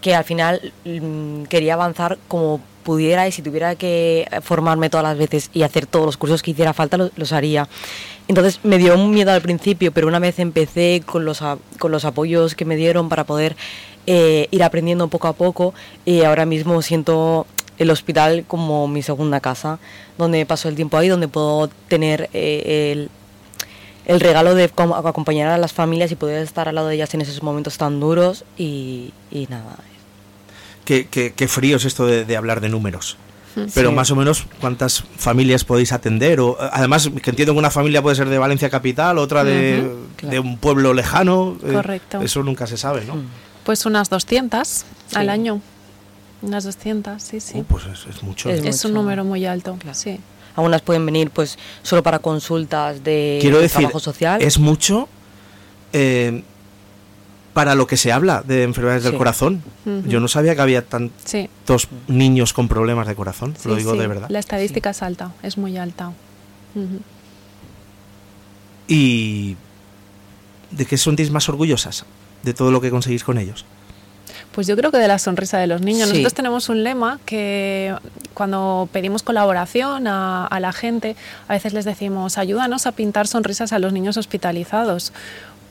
que 0.00 0.14
al 0.14 0.24
final 0.24 0.72
mm, 0.84 1.44
quería 1.44 1.74
avanzar 1.74 2.18
como 2.28 2.60
pudiera 2.88 3.28
y 3.28 3.32
si 3.32 3.42
tuviera 3.42 3.74
que 3.74 4.26
formarme 4.40 4.88
todas 4.88 5.04
las 5.04 5.18
veces 5.18 5.50
y 5.52 5.62
hacer 5.62 5.84
todos 5.84 6.06
los 6.06 6.16
cursos 6.16 6.42
que 6.42 6.52
hiciera 6.52 6.72
falta, 6.72 6.96
los, 6.96 7.32
haría. 7.34 7.68
Entonces 8.28 8.60
me 8.62 8.78
dio 8.78 8.94
un 8.94 9.10
miedo 9.10 9.30
al 9.30 9.42
principio, 9.42 9.92
pero 9.92 10.08
una 10.08 10.18
vez 10.18 10.38
empecé 10.38 11.02
con 11.04 11.26
los, 11.26 11.42
con 11.78 11.92
los 11.92 12.06
apoyos 12.06 12.54
que 12.54 12.64
me 12.64 12.76
dieron 12.76 13.10
para 13.10 13.24
poder 13.24 13.56
eh, 14.06 14.48
ir 14.52 14.62
aprendiendo 14.62 15.08
poco 15.08 15.28
a 15.28 15.34
poco, 15.34 15.74
y 16.06 16.22
ahora 16.22 16.46
mismo 16.46 16.80
siento 16.80 17.46
el 17.76 17.90
hospital 17.90 18.46
como 18.48 18.88
mi 18.88 19.02
segunda 19.02 19.40
casa, 19.40 19.78
donde 20.16 20.46
paso 20.46 20.70
el 20.70 20.74
tiempo 20.74 20.96
ahí, 20.96 21.08
donde 21.08 21.28
puedo 21.28 21.68
tener 21.88 22.30
eh, 22.32 22.92
el, 22.92 23.10
el 24.06 24.18
regalo 24.18 24.54
de 24.54 24.64
acompañar 25.04 25.48
a 25.48 25.58
las 25.58 25.74
familias 25.74 26.10
y 26.10 26.16
poder 26.16 26.42
estar 26.42 26.70
al 26.70 26.76
lado 26.76 26.88
de 26.88 26.94
ellas 26.94 27.12
en 27.12 27.20
esos 27.20 27.42
momentos 27.42 27.76
tan 27.76 28.00
duros 28.00 28.46
y, 28.56 29.12
y 29.30 29.46
nada, 29.50 29.76
qué, 30.88 31.48
frío 31.48 31.76
es 31.76 31.84
esto 31.84 32.06
de, 32.06 32.36
hablar 32.36 32.60
de 32.60 32.68
números. 32.68 33.16
Pero 33.74 33.90
más 33.90 34.10
o 34.12 34.16
menos, 34.16 34.46
¿cuántas 34.60 35.02
familias 35.16 35.64
podéis 35.64 35.92
atender? 35.92 36.38
O, 36.38 36.56
además, 36.60 37.10
que 37.22 37.30
entiendo 37.30 37.54
que 37.54 37.58
una 37.58 37.70
familia 37.70 38.00
puede 38.02 38.14
ser 38.14 38.28
de 38.28 38.38
Valencia 38.38 38.70
Capital, 38.70 39.18
otra 39.18 39.42
de, 39.42 39.90
un 40.40 40.58
pueblo 40.58 40.94
lejano. 40.94 41.56
Eh, 41.64 41.72
Correcto. 41.72 42.20
eso 42.20 42.42
nunca 42.44 42.66
se 42.68 42.76
sabe, 42.76 43.04
¿no? 43.04 43.16
Pues 43.64 43.84
unas 43.84 44.10
200 44.10 44.84
al 45.14 45.28
año. 45.28 45.60
Unas 46.40 46.64
200, 46.64 47.20
sí, 47.20 47.40
sí. 47.40 47.58
Uh, 47.58 47.64
pues 47.64 47.84
es, 47.86 48.22
mucho. 48.22 48.48
Es, 48.48 48.84
un 48.84 48.94
número 48.94 49.24
muy 49.24 49.44
alto, 49.44 49.76
sí. 49.92 50.20
Algunas 50.54 50.82
pueden 50.82 51.04
venir 51.04 51.30
pues 51.30 51.58
solo 51.82 52.02
para 52.02 52.20
consultas 52.20 53.02
de 53.02 53.38
Quiero 53.40 53.58
decir, 53.58 53.78
trabajo 53.78 54.00
social. 54.00 54.40
Es 54.40 54.58
mucho. 54.58 55.08
Eh, 55.92 56.42
para 57.58 57.74
lo 57.74 57.88
que 57.88 57.96
se 57.96 58.12
habla 58.12 58.44
de 58.46 58.62
enfermedades 58.62 59.02
del 59.02 59.16
corazón. 59.16 59.64
Yo 60.06 60.20
no 60.20 60.28
sabía 60.28 60.54
que 60.54 60.60
había 60.60 60.86
tantos 60.86 61.88
niños 62.06 62.52
con 62.52 62.68
problemas 62.68 63.08
de 63.08 63.16
corazón, 63.16 63.56
lo 63.64 63.74
digo 63.74 63.96
de 63.96 64.06
verdad. 64.06 64.28
La 64.30 64.38
estadística 64.38 64.90
es 64.90 65.02
alta, 65.02 65.32
es 65.42 65.58
muy 65.58 65.76
alta. 65.76 66.12
¿Y 68.86 69.56
de 70.70 70.86
qué 70.86 70.96
sentís 70.96 71.32
más 71.32 71.48
orgullosas 71.48 72.04
de 72.44 72.54
todo 72.54 72.70
lo 72.70 72.80
que 72.80 72.90
conseguís 72.90 73.24
con 73.24 73.38
ellos? 73.38 73.64
Pues 74.52 74.68
yo 74.68 74.76
creo 74.76 74.92
que 74.92 74.98
de 74.98 75.08
la 75.08 75.18
sonrisa 75.18 75.58
de 75.58 75.66
los 75.66 75.80
niños. 75.80 76.08
Nosotros 76.08 76.34
tenemos 76.34 76.68
un 76.68 76.84
lema 76.84 77.18
que 77.26 77.92
cuando 78.34 78.88
pedimos 78.92 79.24
colaboración 79.24 80.06
a, 80.06 80.46
a, 80.46 80.60
la 80.60 80.72
gente, 80.72 81.16
a 81.48 81.54
veces 81.54 81.72
les 81.72 81.84
decimos, 81.84 82.38
ayúdanos 82.38 82.86
a 82.86 82.92
pintar 82.92 83.26
sonrisas 83.26 83.72
a 83.72 83.80
los 83.80 83.92
niños 83.92 84.16
hospitalizados, 84.16 85.12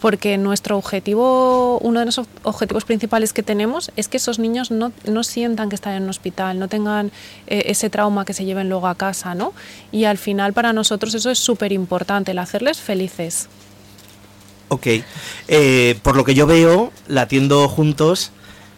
porque 0.02 0.38
nuestro 0.38 0.78
objetivo, 0.78 1.80
uno 1.80 2.00
de 2.00 2.06
los 2.06 2.22
objetivos 2.44 2.86
principales 2.86 3.34
que 3.34 3.44
tenemos 3.44 3.92
es 3.96 4.08
que 4.08 4.18
esos 4.18 4.40
niños 4.40 4.72
no, 4.72 4.92
no 5.06 5.24
sientan 5.24 5.70
que 5.70 5.76
están 5.76 5.94
en 5.94 6.04
un 6.04 6.10
hospital, 6.10 6.60
no 6.60 6.68
tengan 6.68 7.12
eh, 7.48 7.64
ese 7.68 7.90
trauma 7.90 8.26
que 8.26 8.34
se 8.34 8.46
lleven 8.46 8.70
luego 8.70 8.88
a 8.88 8.96
casa, 8.96 9.34
¿no? 9.34 9.54
Y 9.92 10.06
al 10.06 10.18
final 10.18 10.54
para 10.54 10.74
nosotros 10.74 11.16
eso 11.16 11.32
es 11.32 11.40
súper 11.40 11.72
importante, 11.72 12.32
el 12.32 12.40
hacerles 12.40 12.80
felices. 12.80 13.48
Ok, 14.70 14.88
eh, 15.48 16.00
por 16.04 16.16
lo 16.16 16.24
que 16.26 16.36
yo 16.36 16.46
veo, 16.46 16.92
latiendo 17.08 17.68
juntos, 17.70 18.32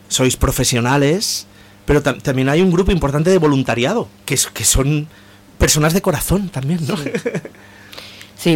sois 0.08 0.38
profesionales, 0.38 1.48
pero 1.86 2.04
también 2.04 2.50
hay 2.50 2.62
un 2.62 2.72
grupo 2.72 2.92
importante 2.92 3.32
de 3.32 3.40
voluntariado, 3.40 4.08
que, 4.26 4.38
que 4.54 4.64
son 4.64 5.08
personas 5.58 5.94
de 5.94 6.02
corazón 6.02 6.50
también, 6.50 6.86
¿no? 6.88 6.96
Sí, 6.96 7.10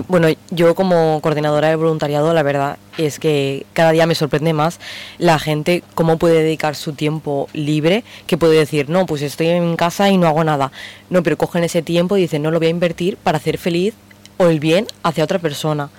bueno, 0.08 0.30
yo 0.50 0.76
como 0.76 1.20
coordinadora 1.22 1.70
de 1.70 1.76
voluntariado, 1.76 2.34
la 2.34 2.44
verdad 2.44 2.78
es 2.98 3.20
que 3.20 3.66
cada 3.74 3.92
día 3.92 4.06
me 4.06 4.16
sorprende 4.16 4.54
más 4.54 4.80
la 5.18 5.40
gente 5.40 5.84
cómo 5.94 6.18
puede 6.18 6.42
dedicar 6.42 6.76
su 6.76 6.94
tiempo 6.94 7.50
libre, 7.54 8.04
que 8.26 8.38
puede 8.38 8.58
decir, 8.58 8.90
no, 8.90 9.06
pues 9.06 9.22
estoy 9.22 9.48
en 9.48 9.76
casa 9.76 10.10
y 10.10 10.18
no 10.18 10.28
hago 10.28 10.44
nada. 10.44 10.72
No, 11.10 11.22
pero 11.22 11.38
cogen 11.38 11.64
ese 11.64 11.82
tiempo 11.82 12.16
y 12.18 12.22
dicen, 12.22 12.42
no, 12.44 12.52
lo 12.52 12.60
voy 12.60 12.68
a 12.68 12.72
invertir 12.72 13.18
para 13.18 13.38
hacer 13.38 13.58
feliz 13.58 13.94
o 14.38 14.48
el 14.48 14.60
bien 14.60 14.88
hacia 15.04 15.24
otra 15.24 15.40
persona. 15.40 15.90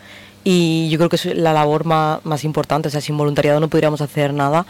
y 0.46 0.88
yo 0.90 0.98
creo 0.98 1.08
que 1.08 1.16
es 1.16 1.24
la 1.24 1.54
labor 1.54 1.84
más, 1.86 2.20
más 2.24 2.44
importante, 2.44 2.88
o 2.88 2.90
sea, 2.90 3.00
sin 3.00 3.16
voluntariado 3.16 3.60
no 3.60 3.68
podríamos 3.68 4.02
hacer 4.02 4.34
nada 4.34 4.66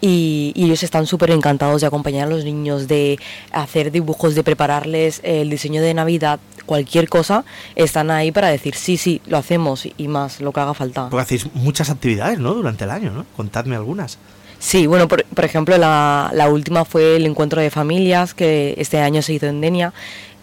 y, 0.00 0.52
ellos 0.56 0.82
están 0.82 1.06
súper 1.06 1.30
encantados 1.30 1.80
de 1.80 1.86
acompañar 1.86 2.26
a 2.26 2.30
los 2.30 2.44
niños, 2.44 2.88
de 2.88 3.18
hacer 3.52 3.90
dibujos, 3.90 4.34
de 4.34 4.42
prepararles 4.42 5.20
el 5.24 5.50
diseño 5.50 5.82
de 5.82 5.94
Navidad, 5.94 6.40
cualquier 6.66 7.08
cosa, 7.08 7.44
están 7.74 8.10
ahí 8.10 8.32
para 8.32 8.48
decir 8.48 8.74
sí, 8.74 8.96
sí, 8.96 9.20
lo 9.26 9.36
hacemos 9.36 9.86
y 9.96 10.08
más, 10.08 10.40
lo 10.40 10.52
que 10.52 10.60
haga 10.60 10.74
falta. 10.74 11.08
Porque 11.10 11.22
hacéis 11.22 11.54
muchas 11.54 11.90
actividades, 11.90 12.38
¿no? 12.38 12.54
Durante 12.54 12.84
el 12.84 12.90
año, 12.90 13.10
¿no? 13.12 13.26
Contadme 13.36 13.76
algunas. 13.76 14.18
Sí, 14.58 14.86
bueno, 14.86 15.08
por, 15.08 15.44
ejemplo, 15.44 15.76
la, 15.76 16.30
la, 16.32 16.48
última 16.48 16.86
fue 16.86 17.16
el 17.16 17.26
encuentro 17.26 17.60
de 17.60 17.70
familias 17.70 18.32
que 18.32 18.74
este 18.78 18.98
año 18.98 19.20
se 19.20 19.34
hizo 19.34 19.46
en 19.46 19.60
Denia 19.60 19.92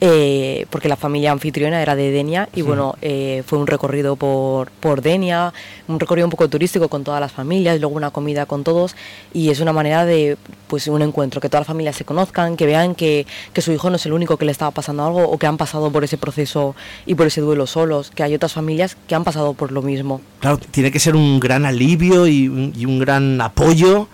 eh, 0.02 0.66
porque 0.70 0.90
la 0.90 0.96
familia 0.96 1.32
anfitriona 1.32 1.82
era 1.82 1.96
de 1.96 2.12
Denia 2.12 2.50
y 2.54 2.64
bueno, 2.64 2.96
eh, 3.02 3.44
fue 3.46 3.60
un 3.60 3.68
recorrido 3.68 4.16
por, 4.16 4.72
por 4.72 5.02
Denia, 5.02 5.54
un 5.88 6.00
recorrido 6.00 6.28
un 6.28 6.32
poco 6.32 6.50
turístico 6.50 6.90
con 6.90 7.04
todas 7.04 7.22
las 7.22 7.32
familias, 7.32 7.80
luego 7.80 7.96
una 7.96 8.12
comida 8.12 8.46
con 8.46 8.64
todos 8.64 8.96
y 9.34 9.50
es 9.50 9.60
una 9.60 9.74
manera 9.74 10.04
de, 10.06 10.38
pues 10.68 10.88
un 10.88 11.02
encuentro, 11.02 11.40
que 11.40 11.50
todas 11.50 11.62
las 11.62 11.68
familias 11.68 11.96
se 11.96 12.04
conozcan, 12.04 12.58
que 12.58 12.66
vean 12.66 12.96
que, 12.96 13.26
que 13.54 13.62
su 13.62 13.72
hijo 13.72 13.90
no 13.90 13.96
es 13.96 14.06
el 14.06 14.14
único 14.14 14.38
que 14.38 14.46
le 14.46 14.52
estaba 14.52 14.72
pasando 14.72 15.06
algo 15.06 15.24
o 15.24 15.38
que 15.38 15.48
han 15.48 15.58
pasado 15.58 15.92
por 15.92 16.04
ese 16.04 16.18
proceso 16.18 16.76
y 17.06 17.16
por 17.16 17.28
ese 17.28 17.42
duelo 17.42 17.68
solos, 17.68 18.12
que 18.12 18.24
hay 18.24 18.34
otras 18.34 18.54
familias 18.54 18.98
que 19.08 19.16
han 19.16 19.24
pasado 19.24 19.54
por 19.54 19.72
lo 19.72 19.82
mismo. 19.82 20.20
Claro, 20.40 20.58
tiene 20.58 20.92
que 20.92 21.00
ser 21.00 21.16
un 21.16 21.40
gran 21.40 21.66
alivio 21.66 22.28
y 22.28 22.72
y 22.76 22.86
un 22.86 23.00
gran 23.00 23.40
apoyo 23.42 24.08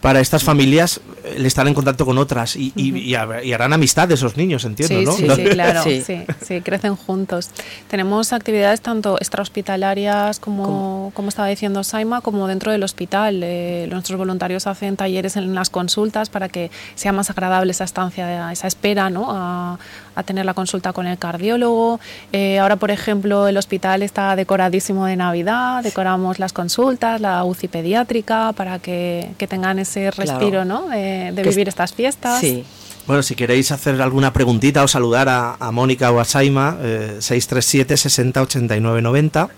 para 0.00 0.20
estas 0.20 0.42
familias 0.42 1.00
el 1.24 1.44
estar 1.44 1.66
en 1.68 1.74
contacto 1.74 2.06
con 2.06 2.16
otras 2.18 2.56
y, 2.56 2.72
y, 2.74 3.14
harán 3.14 3.72
amistad 3.72 4.08
de 4.08 4.14
esos 4.14 4.36
niños, 4.36 4.64
entiendo, 4.64 5.12
sí, 5.12 5.24
¿no? 5.24 5.36
Sí, 5.36 5.44
claro, 5.44 5.82
sí. 5.84 6.02
sí. 6.02 6.60
crecen 6.62 6.96
juntos. 6.96 7.50
Tenemos 7.88 8.32
actividades 8.32 8.80
tanto 8.80 9.16
extrahospitalarias 9.18 10.40
como, 10.40 11.12
como 11.14 11.28
estaba 11.28 11.48
diciendo 11.48 11.84
Saima, 11.84 12.20
como 12.20 12.46
dentro 12.46 12.72
del 12.72 12.82
hospital. 12.82 13.42
Eh, 13.42 13.86
nuestros 13.90 14.18
voluntarios 14.18 14.66
hacen 14.66 14.96
talleres 14.96 15.36
en 15.36 15.54
las 15.54 15.70
consultas 15.70 16.30
para 16.30 16.48
que 16.48 16.70
sea 16.94 17.12
más 17.12 17.30
agradable 17.30 17.72
esa 17.72 17.84
estancia, 17.84 18.50
esa 18.50 18.66
espera, 18.66 19.10
¿no? 19.10 19.26
A, 19.30 19.78
a 20.20 20.22
tener 20.22 20.44
la 20.44 20.54
consulta 20.54 20.92
con 20.92 21.06
el 21.06 21.18
cardiólogo. 21.18 22.00
Eh, 22.32 22.58
ahora, 22.58 22.76
por 22.76 22.90
ejemplo, 22.90 23.48
el 23.48 23.56
hospital 23.56 24.02
está 24.02 24.36
decoradísimo 24.36 25.06
de 25.06 25.16
Navidad, 25.16 25.82
decoramos 25.82 26.38
las 26.38 26.52
consultas, 26.52 27.20
la 27.20 27.44
UCI 27.44 27.68
pediátrica, 27.68 28.52
para 28.52 28.78
que, 28.78 29.30
que 29.38 29.46
tengan 29.46 29.78
ese 29.78 30.10
respiro 30.10 30.64
¿no? 30.64 30.88
de, 30.88 31.32
vivir 31.42 31.68
estas 31.68 31.92
fiestas. 31.92 32.40
Sí. 32.40 32.64
Bueno, 33.06 33.22
si 33.22 33.34
queréis 33.34 33.72
hacer 33.72 34.00
alguna 34.00 34.32
preguntita 34.32 34.84
o 34.84 34.88
saludar 34.88 35.28
a, 35.28 35.56
a 35.58 35.72
Mónica 35.72 36.12
o 36.12 36.20
a 36.20 36.24
Saima, 36.24 36.78
eh, 36.80 37.16
637 37.18 37.96
60 37.96 38.42
89 38.42 39.02
90. 39.02 39.48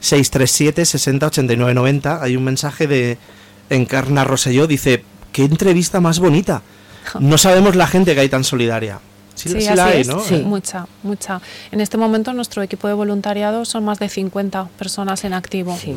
637 0.00 0.84
60 0.86 1.26
89 1.26 1.74
90. 1.74 2.22
Hay 2.22 2.36
un 2.36 2.44
mensaje 2.44 2.86
de 2.86 3.18
Encarna 3.68 4.24
Roselló, 4.24 4.66
dice, 4.66 5.04
qué 5.32 5.44
entrevista 5.44 6.00
más 6.00 6.18
bonita. 6.18 6.62
No 7.20 7.38
sabemos 7.38 7.74
la 7.74 7.86
gente 7.86 8.14
que 8.14 8.20
hay 8.20 8.28
tan 8.28 8.44
solidaria. 8.44 9.00
Sí, 9.38 9.48
sí, 9.48 9.74
la 9.74 9.86
hay, 9.86 10.04
¿no? 10.04 10.20
Sí, 10.20 10.36
mucha, 10.36 10.86
mucha. 11.02 11.40
En 11.70 11.80
este 11.80 11.96
momento 11.96 12.32
nuestro 12.32 12.62
equipo 12.62 12.88
de 12.88 12.94
voluntariado 12.94 13.64
son 13.64 13.84
más 13.84 13.98
de 13.98 14.08
50 14.08 14.68
personas 14.78 15.24
en 15.24 15.34
activo. 15.34 15.76
Sí. 15.80 15.94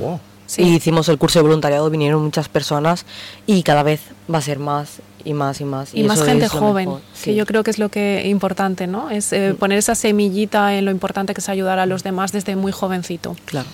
Y 0.57 0.75
hicimos 0.75 1.07
el 1.07 1.17
curso 1.17 1.39
de 1.39 1.43
voluntariado, 1.43 1.89
vinieron 1.89 2.21
muchas 2.23 2.49
personas 2.49 3.05
y 3.47 3.63
cada 3.63 3.83
vez 3.83 4.01
va 4.31 4.39
a 4.39 4.41
ser 4.41 4.59
más 4.59 5.01
y 5.23 5.33
más 5.33 5.61
y 5.61 5.65
más. 5.65 5.93
Y, 5.93 6.03
más 6.03 6.23
gente 6.23 6.47
joven, 6.49 6.89
que 7.23 7.35
yo 7.35 7.45
creo 7.45 7.63
que 7.63 7.71
es 7.71 7.79
lo 7.79 7.89
que 7.89 8.23
importante, 8.25 8.87
¿no? 8.87 9.09
Es 9.09 9.31
eh, 9.33 9.53
mm. 9.53 9.57
poner 9.57 9.77
esa 9.77 9.95
semillita 9.95 10.75
en 10.75 10.85
lo 10.85 10.91
importante 10.91 11.33
que 11.33 11.41
es 11.41 11.49
ayudar 11.49 11.79
a 11.79 11.85
los 11.85 12.03
demás 12.03 12.31
desde 12.31 12.55
muy 12.55 12.71
jovencito. 12.71 13.35
Claro. 13.45 13.67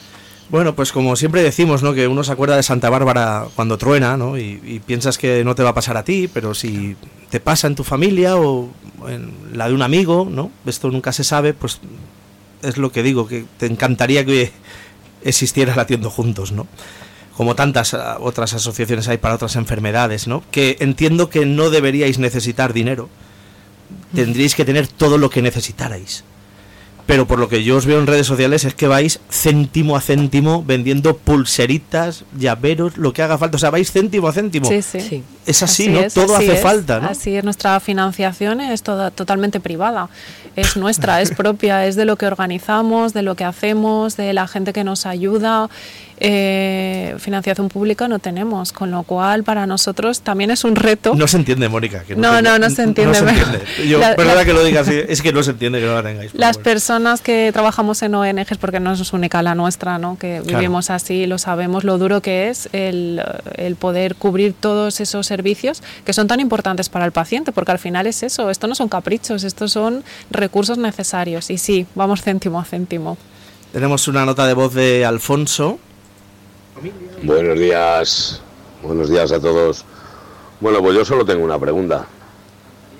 Bueno, 0.49 0.75
pues 0.75 0.93
como 0.93 1.17
siempre 1.17 1.43
decimos, 1.43 1.83
¿no? 1.83 1.93
Que 1.93 2.07
uno 2.07 2.23
se 2.23 2.31
acuerda 2.31 2.55
de 2.55 2.63
Santa 2.63 2.89
Bárbara 2.89 3.47
cuando 3.55 3.77
truena, 3.77 4.15
¿no? 4.15 4.37
Y, 4.37 4.81
piensas 4.85 5.17
que 5.17 5.43
no 5.43 5.55
te 5.55 5.63
va 5.63 5.71
a 5.71 5.73
pasar 5.73 5.97
a 5.97 6.03
ti, 6.03 6.29
pero 6.33 6.53
si 6.53 6.95
te 7.29 7.41
pasa 7.41 7.67
en 7.67 7.75
tu 7.75 7.83
familia 7.83 8.37
o 8.37 8.69
en 9.09 9.33
la 9.53 9.67
de 9.67 9.73
un 9.73 9.81
amigo, 9.81 10.27
¿no? 10.29 10.49
Esto 10.65 10.89
nunca 10.89 11.11
se 11.11 11.25
sabe, 11.25 11.53
pues 11.53 11.81
es 12.61 12.77
lo 12.77 12.91
que 12.93 13.03
digo, 13.03 13.27
que 13.27 13.45
te 13.57 13.65
encantaría 13.65 14.23
que 14.25 14.51
existiera 15.23 15.75
latiendo 15.75 16.09
juntos, 16.09 16.53
¿no? 16.53 16.65
Como 17.35 17.55
tantas 17.55 17.93
ah, 17.93 18.17
otras 18.21 18.53
asociaciones 18.53 19.09
hay 19.09 19.17
para 19.17 19.35
otras 19.35 19.57
enfermedades, 19.57 20.27
¿no? 20.27 20.43
Que 20.49 20.77
entiendo 20.79 21.29
que 21.29 21.45
no 21.45 21.69
deberíais 21.69 22.19
necesitar 22.19 22.71
dinero, 22.71 23.09
tendríais 24.15 24.55
que 24.55 24.63
tener 24.63 24.87
todo 24.87 25.17
lo 25.17 25.29
que 25.29 25.41
necesitarais 25.41 26.23
pero 27.07 27.25
por 27.25 27.39
lo 27.39 27.47
que 27.47 27.63
yo 27.63 27.77
os 27.77 27.85
veo 27.85 27.99
en 27.99 28.05
redes 28.05 28.27
sociales 28.27 28.65
es 28.65 28.75
que 28.75 28.85
vais 28.85 29.21
céntimo 29.31 29.95
a 29.95 30.01
céntimo 30.01 30.63
vendiendo 30.63 31.15
pulseritas, 31.15 32.25
llaveros, 32.37 32.97
lo 32.97 33.13
que 33.13 33.23
haga 33.23 33.37
falta. 33.37 33.55
O 33.55 33.59
sea, 33.59 33.69
vais 33.69 33.91
céntimo 33.91 34.27
a 34.27 34.33
céntimo. 34.33 34.67
Sí, 34.67 34.81
sí. 34.81 35.23
Es 35.45 35.63
así, 35.63 35.87
¿no? 35.87 36.01
Todo 36.13 36.35
hace 36.35 36.57
falta, 36.57 36.99
¿no? 36.99 37.07
Así 37.07 37.33
es, 37.33 37.45
nuestra 37.45 37.79
financiación 37.79 38.59
es 38.59 38.83
toda, 38.83 39.09
totalmente 39.09 39.61
privada. 39.61 40.09
Es 40.57 40.75
nuestra, 40.75 41.21
es 41.21 41.31
propia, 41.31 41.85
es 41.85 41.95
de 41.95 42.03
lo 42.03 42.17
que 42.17 42.27
organizamos, 42.27 43.13
de 43.13 43.21
lo 43.21 43.35
que 43.35 43.45
hacemos, 43.45 44.17
de 44.17 44.33
la 44.33 44.45
gente 44.47 44.73
que 44.73 44.83
nos 44.83 45.05
ayuda 45.05 45.69
eh, 46.19 47.15
financiación 47.19 47.69
pública 47.69 48.07
no 48.07 48.19
tenemos, 48.19 48.71
con 48.71 48.91
lo 48.91 49.03
cual 49.03 49.43
para 49.43 49.65
nosotros 49.65 50.21
también 50.21 50.51
es 50.51 50.63
un 50.63 50.75
reto. 50.75 51.13
No 51.15 51.27
se 51.27 51.37
entiende, 51.37 51.69
Mónica. 51.69 52.03
no, 52.15 52.41
no, 52.41 52.57
no, 52.57 52.69
se 52.69 52.83
entiende. 52.83 53.19
Yo, 53.87 53.99
perdona 53.99 54.43
que 54.45 54.53
lo 54.53 54.63
diga 54.63 54.81
así, 54.81 54.99
es 55.07 55.21
que 55.21 55.31
no 55.31 55.43
se 55.43 55.51
entiende 55.51 55.79
que 55.79 55.85
no 55.85 55.95
la 55.95 56.03
tengáis. 56.03 56.33
Las 56.33 56.57
personas 56.57 57.21
que 57.21 57.51
trabajamos 57.53 58.01
en 58.01 58.15
ONGs, 58.15 58.57
porque 58.57 58.79
no 58.79 58.93
es 58.93 59.13
única 59.13 59.43
la 59.43 59.55
nuestra, 59.55 59.97
¿no? 59.99 60.17
que 60.17 60.41
vivimos 60.41 60.89
así, 60.89 61.25
lo 61.25 61.37
sabemos, 61.37 61.83
lo 61.83 61.97
duro 61.97 62.21
que 62.21 62.49
es 62.49 62.69
el, 62.73 63.21
el 63.55 63.75
poder 63.75 64.15
cubrir 64.15 64.53
todos 64.53 64.99
esos 64.99 65.27
servicios 65.27 65.83
que 66.05 66.13
son 66.13 66.27
tan 66.27 66.39
importantes 66.39 66.89
para 66.89 67.05
el 67.05 67.11
paciente, 67.11 67.51
porque 67.51 67.71
al 67.71 67.79
final 67.79 68.07
es 68.07 68.23
eso, 68.23 68.49
esto 68.49 68.67
no 68.67 68.75
son 68.75 68.89
caprichos, 68.89 69.43
estos 69.43 69.71
son 69.71 70.03
recursos 70.31 70.77
necesarios. 70.77 71.49
Y 71.49 71.57
sí, 71.57 71.85
vamos 71.95 72.21
céntimo 72.21 72.59
a 72.59 72.65
céntimo. 72.65 73.17
Tenemos 73.71 74.07
una 74.07 74.25
nota 74.25 74.47
de 74.47 74.53
voz 74.53 74.73
de 74.73 75.05
Alfonso, 75.05 75.79
Buenos 77.23 77.59
días, 77.59 78.41
buenos 78.83 79.09
días 79.09 79.31
a 79.31 79.39
todos. 79.39 79.83
Bueno, 80.59 80.79
pues 80.81 80.95
yo 80.95 81.05
solo 81.05 81.25
tengo 81.25 81.43
una 81.43 81.57
pregunta. 81.57 82.05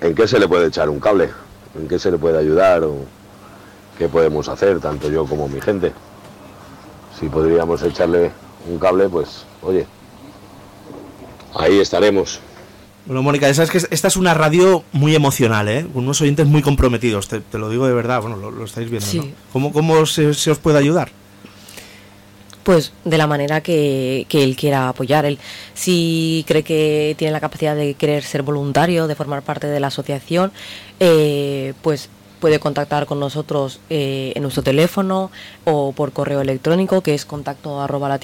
¿En 0.00 0.14
qué 0.14 0.26
se 0.26 0.38
le 0.38 0.48
puede 0.48 0.66
echar 0.66 0.88
un 0.88 0.98
cable? 0.98 1.30
¿En 1.78 1.86
qué 1.86 1.98
se 1.98 2.10
le 2.10 2.18
puede 2.18 2.38
ayudar? 2.38 2.82
¿O 2.82 2.96
qué 3.96 4.08
podemos 4.08 4.48
hacer, 4.48 4.80
tanto 4.80 5.08
yo 5.10 5.24
como 5.26 5.48
mi 5.48 5.60
gente? 5.60 5.92
Si 7.18 7.28
podríamos 7.28 7.82
echarle 7.82 8.32
un 8.68 8.78
cable, 8.78 9.08
pues, 9.08 9.44
oye, 9.62 9.86
ahí 11.54 11.78
estaremos. 11.78 12.40
Bueno, 13.06 13.22
Mónica, 13.22 13.52
sabes 13.54 13.70
que 13.70 13.78
esta 13.78 14.08
es 14.08 14.16
una 14.16 14.34
radio 14.34 14.82
muy 14.92 15.14
emocional, 15.14 15.68
¿eh? 15.68 15.86
Con 15.92 16.04
unos 16.04 16.20
oyentes 16.20 16.46
muy 16.46 16.62
comprometidos, 16.62 17.28
te, 17.28 17.42
lo 17.58 17.70
digo 17.70 17.86
de 17.86 17.94
verdad, 17.94 18.20
bueno, 18.20 18.36
lo, 18.36 18.64
estáis 18.64 18.90
viendo, 18.90 19.12
¿no? 19.14 19.32
¿Cómo, 19.52 19.72
cómo 19.72 20.04
se, 20.04 20.34
se 20.34 20.50
os 20.50 20.58
puede 20.58 20.78
ayudar? 20.78 21.10
Pues 22.68 22.92
de 23.06 23.16
la 23.16 23.26
manera 23.26 23.62
que, 23.62 24.26
él 24.30 24.54
quiera 24.54 24.90
apoyar. 24.90 25.24
Él, 25.24 25.38
si 25.72 26.44
cree 26.46 26.62
que 26.62 27.14
tiene 27.16 27.32
la 27.32 27.40
capacidad 27.40 27.74
de 27.74 27.94
querer 27.94 28.22
ser 28.22 28.42
voluntario, 28.42 29.06
de 29.06 29.14
formar 29.14 29.40
parte 29.40 29.68
de 29.68 29.80
la 29.80 29.86
asociación, 29.86 30.52
eh, 31.00 31.72
pues 31.80 32.10
puede 32.40 32.60
contactar 32.60 33.06
con 33.06 33.20
nosotros 33.20 33.80
eh, 33.88 34.34
en 34.36 34.42
nuestro 34.42 34.62
teléfono 34.62 35.30
o 35.64 35.92
por 35.92 36.12
correo 36.12 36.42
electrónico 36.42 37.00
que 37.00 37.14
es 37.14 37.24
contacto 37.24 37.80
arroba 37.80 38.18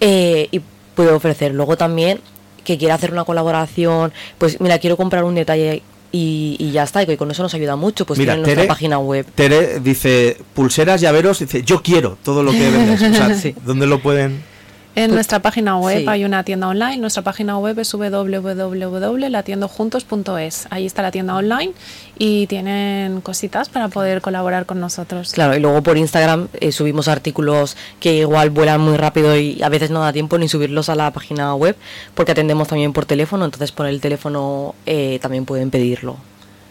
eh, 0.00 0.48
y 0.50 0.62
puede 0.94 1.12
ofrecer. 1.12 1.52
Luego 1.52 1.76
también 1.76 2.22
que 2.64 2.78
quiera 2.78 2.94
hacer 2.94 3.12
una 3.12 3.24
colaboración, 3.24 4.10
pues 4.38 4.58
mira, 4.58 4.78
quiero 4.78 4.96
comprar 4.96 5.24
un 5.24 5.34
detalle 5.34 5.82
y, 6.12 6.70
ya 6.72 6.82
está, 6.82 7.02
y 7.02 7.16
con 7.16 7.30
eso 7.30 7.42
nos 7.42 7.54
ayuda 7.54 7.76
mucho, 7.76 8.04
pues 8.04 8.18
Mira, 8.18 8.36
nuestra 8.36 8.66
página 8.66 8.98
web. 8.98 9.26
Tere 9.34 9.80
dice, 9.80 10.36
pulseras, 10.54 11.00
llaveros, 11.00 11.38
dice, 11.38 11.62
yo 11.62 11.82
quiero 11.82 12.18
todo 12.22 12.42
lo 12.42 12.52
que 12.52 12.70
vendes. 12.70 13.02
o 13.02 13.14
sea, 13.14 13.34
sí. 13.40 13.54
¿dónde 13.64 13.86
lo 13.86 14.00
pueden...? 14.02 14.49
En 14.96 15.06
pues, 15.06 15.14
nuestra 15.14 15.40
página 15.40 15.78
web 15.78 16.08
hay 16.08 16.24
una 16.24 16.42
tienda 16.42 16.66
online. 16.68 16.96
Nuestra 16.96 17.22
página 17.22 17.56
web 17.58 17.78
es 17.78 17.92
www.latiendojuntos.es. 17.92 20.66
Ahí 20.70 20.84
está 20.84 21.02
la 21.02 21.12
tienda 21.12 21.36
online 21.36 21.74
y 22.18 22.48
tienen 22.48 23.20
cositas 23.20 23.68
para 23.68 23.86
poder 23.88 24.20
colaborar 24.20 24.66
con 24.66 24.80
nosotros. 24.80 25.32
Claro, 25.32 25.54
y 25.56 25.60
luego 25.60 25.80
por 25.82 25.96
Instagram 25.96 26.48
eh, 26.54 26.72
subimos 26.72 27.06
artículos 27.06 27.76
que 28.00 28.16
igual 28.16 28.50
vuelan 28.50 28.80
muy 28.80 28.96
rápido 28.96 29.38
y 29.38 29.62
a 29.62 29.68
veces 29.68 29.90
no 29.90 30.00
da 30.00 30.12
tiempo 30.12 30.38
ni 30.38 30.48
subirlos 30.48 30.88
a 30.88 30.96
la 30.96 31.12
página 31.12 31.54
web 31.54 31.76
porque 32.14 32.32
atendemos 32.32 32.66
también 32.66 32.92
por 32.92 33.06
teléfono, 33.06 33.44
entonces 33.44 33.70
por 33.70 33.86
el 33.86 34.00
teléfono 34.00 34.74
eh, 34.86 35.20
también 35.22 35.44
pueden 35.44 35.70
pedirlo. 35.70 36.16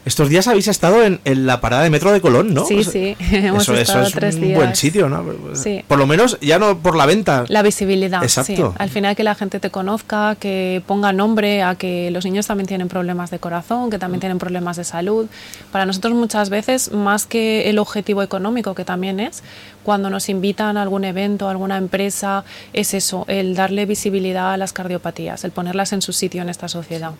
Estos 0.06 0.30
días 0.30 0.48
habéis 0.48 0.68
estado 0.68 1.04
en, 1.04 1.20
la 1.46 1.62
parada 1.62 1.84
de 1.84 1.90
metro 1.90 2.12
de 2.12 2.22
Colón, 2.22 2.54
¿no? 2.54 2.66
Sí, 2.66 2.84
sí, 2.84 3.16
hemos 3.32 3.64
eso, 3.64 3.76
estado 3.76 4.04
eso 4.06 4.20
es 4.20 4.36
un 4.36 4.54
buen 4.54 4.76
sitio, 4.76 5.10
¿no? 5.10 5.24
Sí. 5.54 5.84
Por 5.88 6.00
lo 6.00 6.08
menos 6.08 6.38
ya 6.42 6.58
no 6.58 6.80
por 6.80 6.96
la 6.96 7.06
venta. 7.06 7.46
La 7.48 7.62
visibilidad. 7.62 8.24
Exacto. 8.24 8.72
Sí. 8.72 8.76
Al 8.78 8.90
final 8.90 9.16
que 9.16 9.24
la 9.24 9.36
gente 9.36 9.60
te 9.60 9.70
conozca, 9.70 10.36
que 10.40 10.82
ponga 10.88 11.12
nombre 11.12 11.64
a 11.64 11.76
que 11.76 12.12
los 12.12 12.26
niños 12.26 12.48
también 12.48 12.68
tienen 12.68 12.88
problemas 12.88 13.30
de 13.30 13.40
corazón, 13.40 13.90
que 13.90 14.00
también 14.00 14.20
tienen 14.20 14.40
problemas 14.40 14.78
de 14.78 14.84
salud. 14.84 15.28
Para 15.72 15.86
nosotros 15.86 16.14
muchas 16.14 16.50
veces, 16.50 16.92
más 16.92 17.26
que 17.26 17.70
el 17.70 17.78
objetivo 17.78 18.24
económico, 18.24 18.74
que 18.76 18.86
también 18.86 19.20
es, 19.20 19.44
cuando 19.84 20.10
nos 20.10 20.30
invitan 20.30 20.78
a 20.78 20.82
algún 20.82 21.04
evento, 21.04 21.48
a 21.48 21.52
alguna 21.52 21.78
empresa, 21.78 22.44
es 22.74 22.94
eso, 22.94 23.26
el 23.28 23.56
darle 23.56 23.86
visibilidad 23.86 24.54
a 24.54 24.58
las 24.58 24.74
cardiopatías, 24.74 25.44
el 25.44 25.52
ponerlas 25.52 25.94
en 25.94 26.02
su 26.02 26.14
sitio 26.14 26.42
en 26.42 26.50
esta 26.50 26.68
sociedad. 26.68 27.12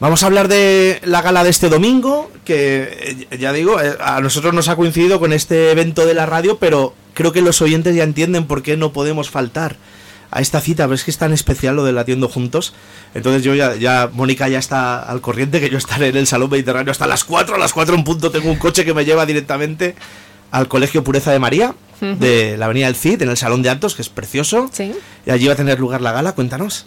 Vamos 0.00 0.22
a 0.22 0.26
hablar 0.26 0.48
de 0.48 1.00
la 1.04 1.22
gala 1.22 1.44
de 1.44 1.50
este 1.50 1.68
domingo, 1.68 2.30
que 2.44 3.26
eh, 3.30 3.38
ya 3.38 3.52
digo, 3.52 3.80
eh, 3.80 3.96
a 4.00 4.20
nosotros 4.20 4.52
nos 4.52 4.68
ha 4.68 4.76
coincidido 4.76 5.20
con 5.20 5.32
este 5.32 5.70
evento 5.70 6.04
de 6.04 6.14
la 6.14 6.26
radio, 6.26 6.58
pero 6.58 6.94
creo 7.14 7.32
que 7.32 7.42
los 7.42 7.62
oyentes 7.62 7.94
ya 7.94 8.02
entienden 8.02 8.46
por 8.46 8.62
qué 8.62 8.76
no 8.76 8.92
podemos 8.92 9.30
faltar 9.30 9.76
a 10.32 10.40
esta 10.40 10.60
cita, 10.60 10.84
pero 10.84 10.96
es 10.96 11.04
que 11.04 11.12
es 11.12 11.18
tan 11.18 11.32
especial 11.32 11.76
lo 11.76 11.84
de 11.84 11.92
Latiendo 11.92 12.28
Juntos. 12.28 12.74
Entonces 13.14 13.44
yo 13.44 13.54
ya, 13.54 13.76
ya, 13.76 14.10
Mónica 14.12 14.48
ya 14.48 14.58
está 14.58 15.00
al 15.00 15.20
corriente, 15.20 15.60
que 15.60 15.70
yo 15.70 15.78
estaré 15.78 16.08
en 16.08 16.16
el 16.16 16.26
Salón 16.26 16.50
Mediterráneo 16.50 16.90
hasta 16.90 17.06
las 17.06 17.22
4, 17.22 17.54
a 17.54 17.58
las 17.58 17.72
4 17.72 17.94
en 17.94 18.02
punto 18.02 18.32
tengo 18.32 18.50
un 18.50 18.58
coche 18.58 18.84
que 18.84 18.94
me 18.94 19.04
lleva 19.04 19.26
directamente 19.26 19.94
al 20.50 20.66
Colegio 20.66 21.04
Pureza 21.04 21.30
de 21.30 21.38
María, 21.38 21.74
de 22.00 22.56
la 22.58 22.66
Avenida 22.66 22.86
del 22.86 22.96
Cid, 22.96 23.22
en 23.22 23.30
el 23.30 23.36
Salón 23.36 23.62
de 23.62 23.70
Actos, 23.70 23.94
que 23.94 24.02
es 24.02 24.08
precioso. 24.08 24.68
Sí. 24.72 24.92
Y 25.24 25.30
allí 25.30 25.46
va 25.46 25.54
a 25.54 25.56
tener 25.56 25.80
lugar 25.80 26.00
la 26.00 26.12
gala, 26.12 26.32
cuéntanos. 26.32 26.86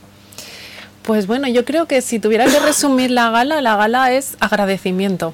Pues 1.08 1.26
bueno, 1.26 1.48
yo 1.48 1.64
creo 1.64 1.86
que 1.86 2.02
si 2.02 2.20
tuviera 2.20 2.44
que 2.48 2.60
resumir 2.60 3.12
la 3.12 3.30
gala, 3.30 3.62
la 3.62 3.78
gala 3.78 4.12
es 4.12 4.36
agradecimiento. 4.42 5.34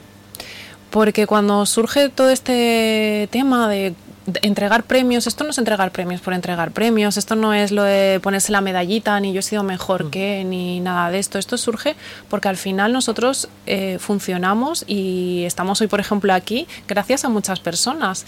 Porque 0.92 1.26
cuando 1.26 1.66
surge 1.66 2.10
todo 2.10 2.30
este 2.30 3.28
tema 3.32 3.68
de, 3.68 3.96
entregar 4.44 4.84
premios, 4.84 5.26
esto 5.26 5.44
no 5.44 5.50
es 5.50 5.58
entregar 5.58 5.92
premios 5.92 6.22
por 6.22 6.36
entregar 6.36 6.74
premios, 6.74 7.18
esto 7.18 7.36
no 7.36 7.56
es 7.56 7.72
lo 7.72 7.82
de 7.82 8.20
ponerse 8.22 8.52
la 8.52 8.62
medallita, 8.62 9.20
ni 9.20 9.34
yo 9.34 9.40
he 9.40 9.42
sido 9.42 9.64
mejor 9.64 10.06
mm. 10.06 10.10
que, 10.12 10.44
ni 10.44 10.80
nada 10.80 11.10
de 11.10 11.18
esto. 11.18 11.40
Esto 11.40 11.58
surge 11.58 11.96
porque 12.30 12.50
al 12.50 12.58
final 12.58 12.94
nosotros 12.94 13.50
eh, 13.66 13.98
funcionamos 14.00 14.86
y 14.86 15.42
estamos 15.48 15.82
hoy, 15.82 15.88
por 15.88 16.00
ejemplo, 16.00 16.36
aquí 16.36 16.68
gracias 16.88 17.26
a 17.26 17.30
muchas 17.30 17.60
personas. 17.60 18.28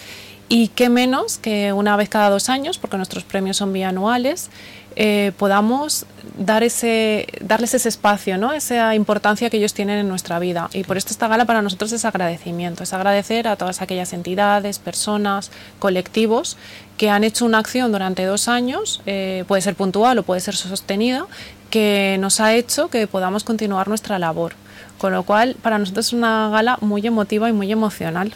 Y 0.50 0.70
qué 0.70 0.90
menos 0.90 1.38
que 1.38 1.74
una 1.74 1.96
vez 1.96 2.10
cada 2.10 2.30
dos 2.30 2.50
años, 2.50 2.80
porque 2.80 2.98
nuestros 2.98 3.24
premios 3.24 3.58
son 3.58 3.72
bianuales, 3.72 4.50
eh, 4.98 5.34
podamos 5.38 6.06
dar 6.38 6.64
ese, 6.64 7.28
darles 7.42 7.74
ese 7.74 7.90
espacio, 7.90 8.38
¿no? 8.38 8.54
esa 8.54 8.96
importancia 8.96 9.50
que 9.50 9.58
ellos 9.58 9.74
tienen 9.74 10.00
en 10.00 10.08
nuestra 10.08 10.40
vida. 10.40 10.70
Y 10.74 10.84
por 10.84 10.98
esto 10.98 11.12
esta 11.12 11.28
gala 11.28 11.46
para 11.46 11.62
nosotros 11.62 11.92
es 11.92 12.06
agradecimiento, 12.06 12.84
es 12.84 12.94
agradecer 12.94 13.48
a 13.48 13.56
todas 13.56 13.82
aquellas 13.82 14.14
entidades, 14.14 14.80
personas, 14.80 15.52
colectivos 15.80 16.58
que 16.98 17.10
han 17.10 17.24
hecho 17.24 17.46
una 17.46 17.60
acción 17.60 17.92
durante 17.92 18.24
dos 18.24 18.48
años, 18.48 19.02
eh, 19.06 19.44
puede 19.48 19.62
ser 19.62 19.76
puntual 19.76 20.18
o 20.20 20.24
puede 20.24 20.40
ser 20.40 20.56
sostenida, 20.56 21.26
que 21.70 22.18
nos 22.22 22.40
ha 22.40 22.54
hecho 22.54 22.90
que 22.90 23.06
podamos 23.08 23.44
continuar 23.44 23.90
nuestra 23.90 24.18
labor. 24.18 24.54
Con 24.98 25.12
lo 25.12 25.24
cual, 25.24 25.58
para 25.62 25.78
nosotros 25.78 26.08
es 26.08 26.14
una 26.14 26.50
gala 26.50 26.78
muy 26.80 27.06
emotiva 27.06 27.50
y 27.50 27.54
muy 27.54 27.70
emocional. 27.70 28.34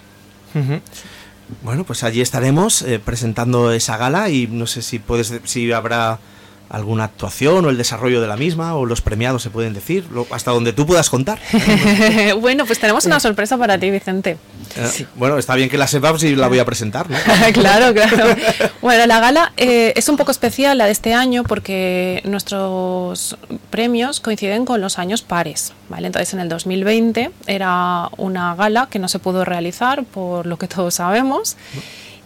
Bueno, 1.63 1.85
pues 1.85 2.03
allí 2.03 2.19
estaremos 2.19 2.81
eh, 2.81 2.99
presentando 2.99 3.71
esa 3.71 3.95
gala 3.95 4.29
y 4.29 4.47
no 4.47 4.67
sé 4.67 4.81
si 4.81 4.99
puedes, 4.99 5.33
si 5.45 5.71
habrá 5.71 6.19
alguna 6.69 7.05
actuación 7.05 7.65
o 7.65 7.69
el 7.69 7.77
desarrollo 7.77 8.21
de 8.21 8.27
la 8.27 8.37
misma 8.37 8.75
o 8.75 8.85
los 8.85 9.01
premiados 9.01 9.41
se 9.41 9.49
pueden 9.49 9.73
decir, 9.73 10.05
hasta 10.31 10.51
donde 10.51 10.71
tú 10.71 10.85
puedas 10.85 11.09
contar. 11.09 11.39
bueno, 12.41 12.65
pues 12.65 12.79
tenemos 12.79 13.05
una 13.05 13.19
sorpresa 13.19 13.57
para 13.57 13.77
ti, 13.79 13.89
Vicente. 13.89 14.37
Eh, 14.75 15.05
bueno, 15.15 15.37
está 15.37 15.55
bien 15.55 15.69
que 15.69 15.77
la 15.77 15.87
sepamos 15.87 16.23
y 16.23 16.35
la 16.35 16.47
voy 16.47 16.59
a 16.59 16.65
presentar, 16.65 17.09
¿no? 17.09 17.17
claro, 17.53 17.93
claro. 17.93 18.35
Bueno, 18.81 19.07
la 19.07 19.19
gala 19.19 19.51
eh, 19.57 19.93
es 19.95 20.09
un 20.09 20.17
poco 20.17 20.31
especial 20.31 20.77
la 20.77 20.85
de 20.85 20.91
este 20.91 21.13
año 21.13 21.43
porque 21.43 22.21
nuestros 22.25 23.37
premios 23.71 24.19
coinciden 24.19 24.65
con 24.65 24.79
los 24.79 24.99
años 24.99 25.23
pares, 25.23 25.73
¿vale? 25.89 26.07
Entonces 26.07 26.33
en 26.33 26.39
el 26.39 26.49
2020 26.49 27.31
era 27.47 28.09
una 28.17 28.53
gala 28.53 28.87
que 28.91 28.99
no 28.99 29.07
se 29.07 29.17
pudo 29.17 29.43
realizar 29.43 30.03
por 30.03 30.45
lo 30.45 30.57
que 30.57 30.67
todos 30.67 30.95
sabemos 30.95 31.57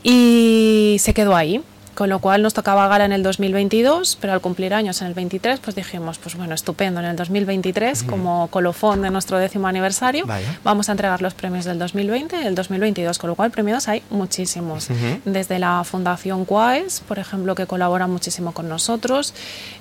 y 0.03 0.97
se 0.99 1.13
quedó 1.13 1.33
ahí 1.35 1.61
con 1.95 2.09
lo 2.09 2.19
cual 2.19 2.41
nos 2.41 2.53
tocaba 2.53 2.87
gala 2.87 3.05
en 3.05 3.13
el 3.13 3.23
2022, 3.23 4.17
pero 4.19 4.33
al 4.33 4.41
cumplir 4.41 4.73
años 4.73 5.01
en 5.01 5.07
el 5.07 5.13
23, 5.13 5.59
pues 5.59 5.75
dijimos, 5.75 6.17
pues 6.17 6.35
bueno, 6.35 6.55
estupendo, 6.55 6.99
en 6.99 7.07
el 7.07 7.15
2023, 7.15 8.03
como 8.03 8.47
colofón 8.47 9.01
de 9.01 9.09
nuestro 9.09 9.37
décimo 9.37 9.67
aniversario, 9.67 10.25
vamos 10.63 10.89
a 10.89 10.93
entregar 10.93 11.21
los 11.21 11.33
premios 11.33 11.65
del 11.65 11.79
2020 11.79 12.41
y 12.41 12.45
el 12.45 12.55
2022, 12.55 13.17
con 13.17 13.29
lo 13.29 13.35
cual 13.35 13.51
premios 13.51 13.87
hay 13.87 14.03
muchísimos. 14.09 14.87
Desde 15.25 15.59
la 15.59 15.83
Fundación 15.83 16.45
Cuaes, 16.45 17.01
por 17.07 17.19
ejemplo, 17.19 17.55
que 17.55 17.65
colabora 17.65 18.07
muchísimo 18.07 18.51
con 18.53 18.69
nosotros, 18.69 19.33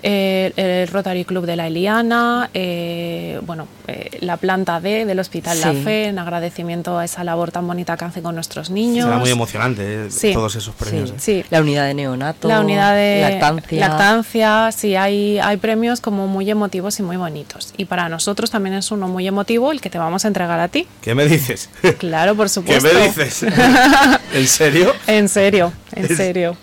eh, 0.03 0.53
el 0.57 0.89
Rotary 0.89 1.25
Club 1.25 1.47
de 1.47 1.57
la 1.57 1.67
Eliana, 1.67 2.51
eh, 2.55 3.41
bueno, 3.45 3.69
eh, 3.89 4.19
la 4.21 4.37
planta 4.37 4.81
D 4.81 5.05
del 5.05 5.19
Hospital 5.19 5.61
La 5.61 5.73
Fe, 5.73 6.07
en 6.07 6.19
agradecimiento 6.19 6.99
a 6.99 7.05
esa 7.05 7.25
labor 7.25 7.51
tan 7.51 7.67
bonita 7.67 7.97
que 7.97 8.05
hacen 8.05 8.23
con 8.23 8.35
nuestros 8.35 8.71
niños. 8.71 9.07
Será 9.07 9.19
muy 9.19 9.31
emocionante 9.31 10.09
todos 10.33 10.57
esos 10.57 10.75
premios. 10.75 11.13
Sí, 11.19 11.45
la 11.51 11.61
unidad 11.61 11.87
de 11.87 11.95
neonato, 12.03 12.49
la 12.49 12.61
unidad 12.61 12.95
de 12.95 13.21
lactancia. 13.21 13.89
lactancia, 13.89 14.71
sí, 14.73 14.97
hay, 14.97 15.39
hay 15.39 15.57
premios 15.57 16.01
como 16.01 16.27
muy 16.27 16.51
emotivos 16.51 16.99
y 16.99 17.03
muy 17.03 17.17
bonitos. 17.17 17.73
Y 17.77 17.85
para 17.87 18.09
nosotros 18.09 18.51
también 18.51 18.75
es 18.75 18.91
uno 18.91 19.09
muy 19.09 19.27
emotivo 19.27 19.73
el 19.73 19.81
que 19.81 19.91
te 19.91 19.99
vamos 19.99 20.25
a 20.25 20.29
entregar 20.29 20.61
a 20.61 20.69
ti. 20.69 20.87
¿Qué 21.01 21.15
me 21.15 21.27
dices? 21.27 21.71
Claro, 21.99 22.35
por 22.35 22.49
supuesto. 22.49 22.89
¿Qué 22.89 22.95
me 22.95 23.03
dices? 23.05 23.43
¿En 24.35 24.47
serio? 24.47 24.93
En 25.07 25.29
serio, 25.29 25.73
en 25.93 26.17
serio. 26.17 26.57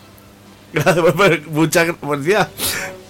Gracias, 0.73 1.47
muchas, 1.47 1.87
gracias. 2.01 2.47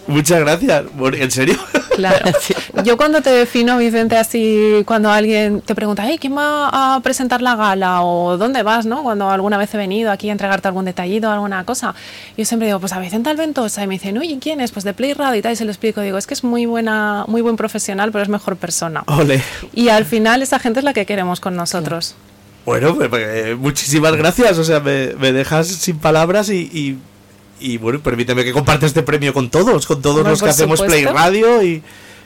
Muchas 0.07 0.39
gracias. 0.39 0.85
¿En 1.13 1.31
serio? 1.31 1.59
Claro. 1.99 2.31
Yo 2.83 2.97
cuando 2.97 3.21
te 3.21 3.29
defino, 3.29 3.77
Vicente, 3.77 4.17
así, 4.17 4.83
cuando 4.85 5.11
alguien 5.11 5.61
te 5.61 5.75
pregunta, 5.75 6.03
hey, 6.05 6.17
¿quién 6.19 6.37
va 6.37 6.95
a 6.95 6.99
presentar 7.01 7.41
la 7.41 7.55
gala? 7.55 8.01
¿O 8.03 8.37
dónde 8.37 8.63
vas, 8.63 8.85
no? 8.85 9.03
Cuando 9.03 9.29
alguna 9.29 9.57
vez 9.57 9.73
he 9.73 9.77
venido 9.77 10.11
aquí 10.11 10.29
a 10.29 10.31
entregarte 10.31 10.67
algún 10.67 10.85
detallito, 10.85 11.29
alguna 11.29 11.63
cosa. 11.65 11.93
Yo 12.37 12.45
siempre 12.45 12.67
digo, 12.67 12.79
pues 12.79 12.93
a 12.93 12.99
Vicente 12.99 13.29
Alventosa. 13.29 13.83
Y 13.83 13.87
me 13.87 13.95
dicen, 13.95 14.17
oye, 14.17 14.37
¿quién 14.41 14.61
es? 14.61 14.71
Pues 14.71 14.85
de 14.85 14.93
Play 14.93 15.13
Radio 15.13 15.39
y 15.39 15.41
tal. 15.41 15.53
Y 15.53 15.55
se 15.55 15.65
lo 15.65 15.71
explico. 15.71 16.01
Digo, 16.01 16.17
es 16.17 16.27
que 16.27 16.33
es 16.33 16.43
muy 16.43 16.65
buena, 16.65 17.25
muy 17.27 17.41
buen 17.41 17.57
profesional, 17.57 18.11
pero 18.11 18.23
es 18.23 18.29
mejor 18.29 18.55
persona. 18.57 19.03
Ole. 19.07 19.41
Y 19.73 19.89
al 19.89 20.05
final 20.05 20.41
esa 20.41 20.59
gente 20.59 20.79
es 20.79 20.85
la 20.85 20.93
que 20.93 21.05
queremos 21.05 21.39
con 21.39 21.55
nosotros. 21.55 22.15
Bueno, 22.65 22.95
pues, 22.95 23.09
pues, 23.09 23.57
muchísimas 23.57 24.15
gracias. 24.15 24.57
O 24.57 24.63
sea, 24.63 24.79
me, 24.79 25.31
dejas 25.31 25.67
sin 25.67 25.97
palabras 25.97 26.49
y 26.49 26.69
y 26.71 26.97
bueno, 27.77 27.99
permíteme 27.99 28.43
que 28.43 28.53
comparte 28.53 28.85
este 28.85 29.03
premio 29.03 29.33
con 29.33 29.49
todos, 29.49 29.85
con 29.85 30.01
todos 30.01 30.25
los 30.25 30.41
que 30.41 30.49
hacemos 30.49 30.81
Play 30.81 31.05
Radio 31.05 31.63
y, 31.63 31.83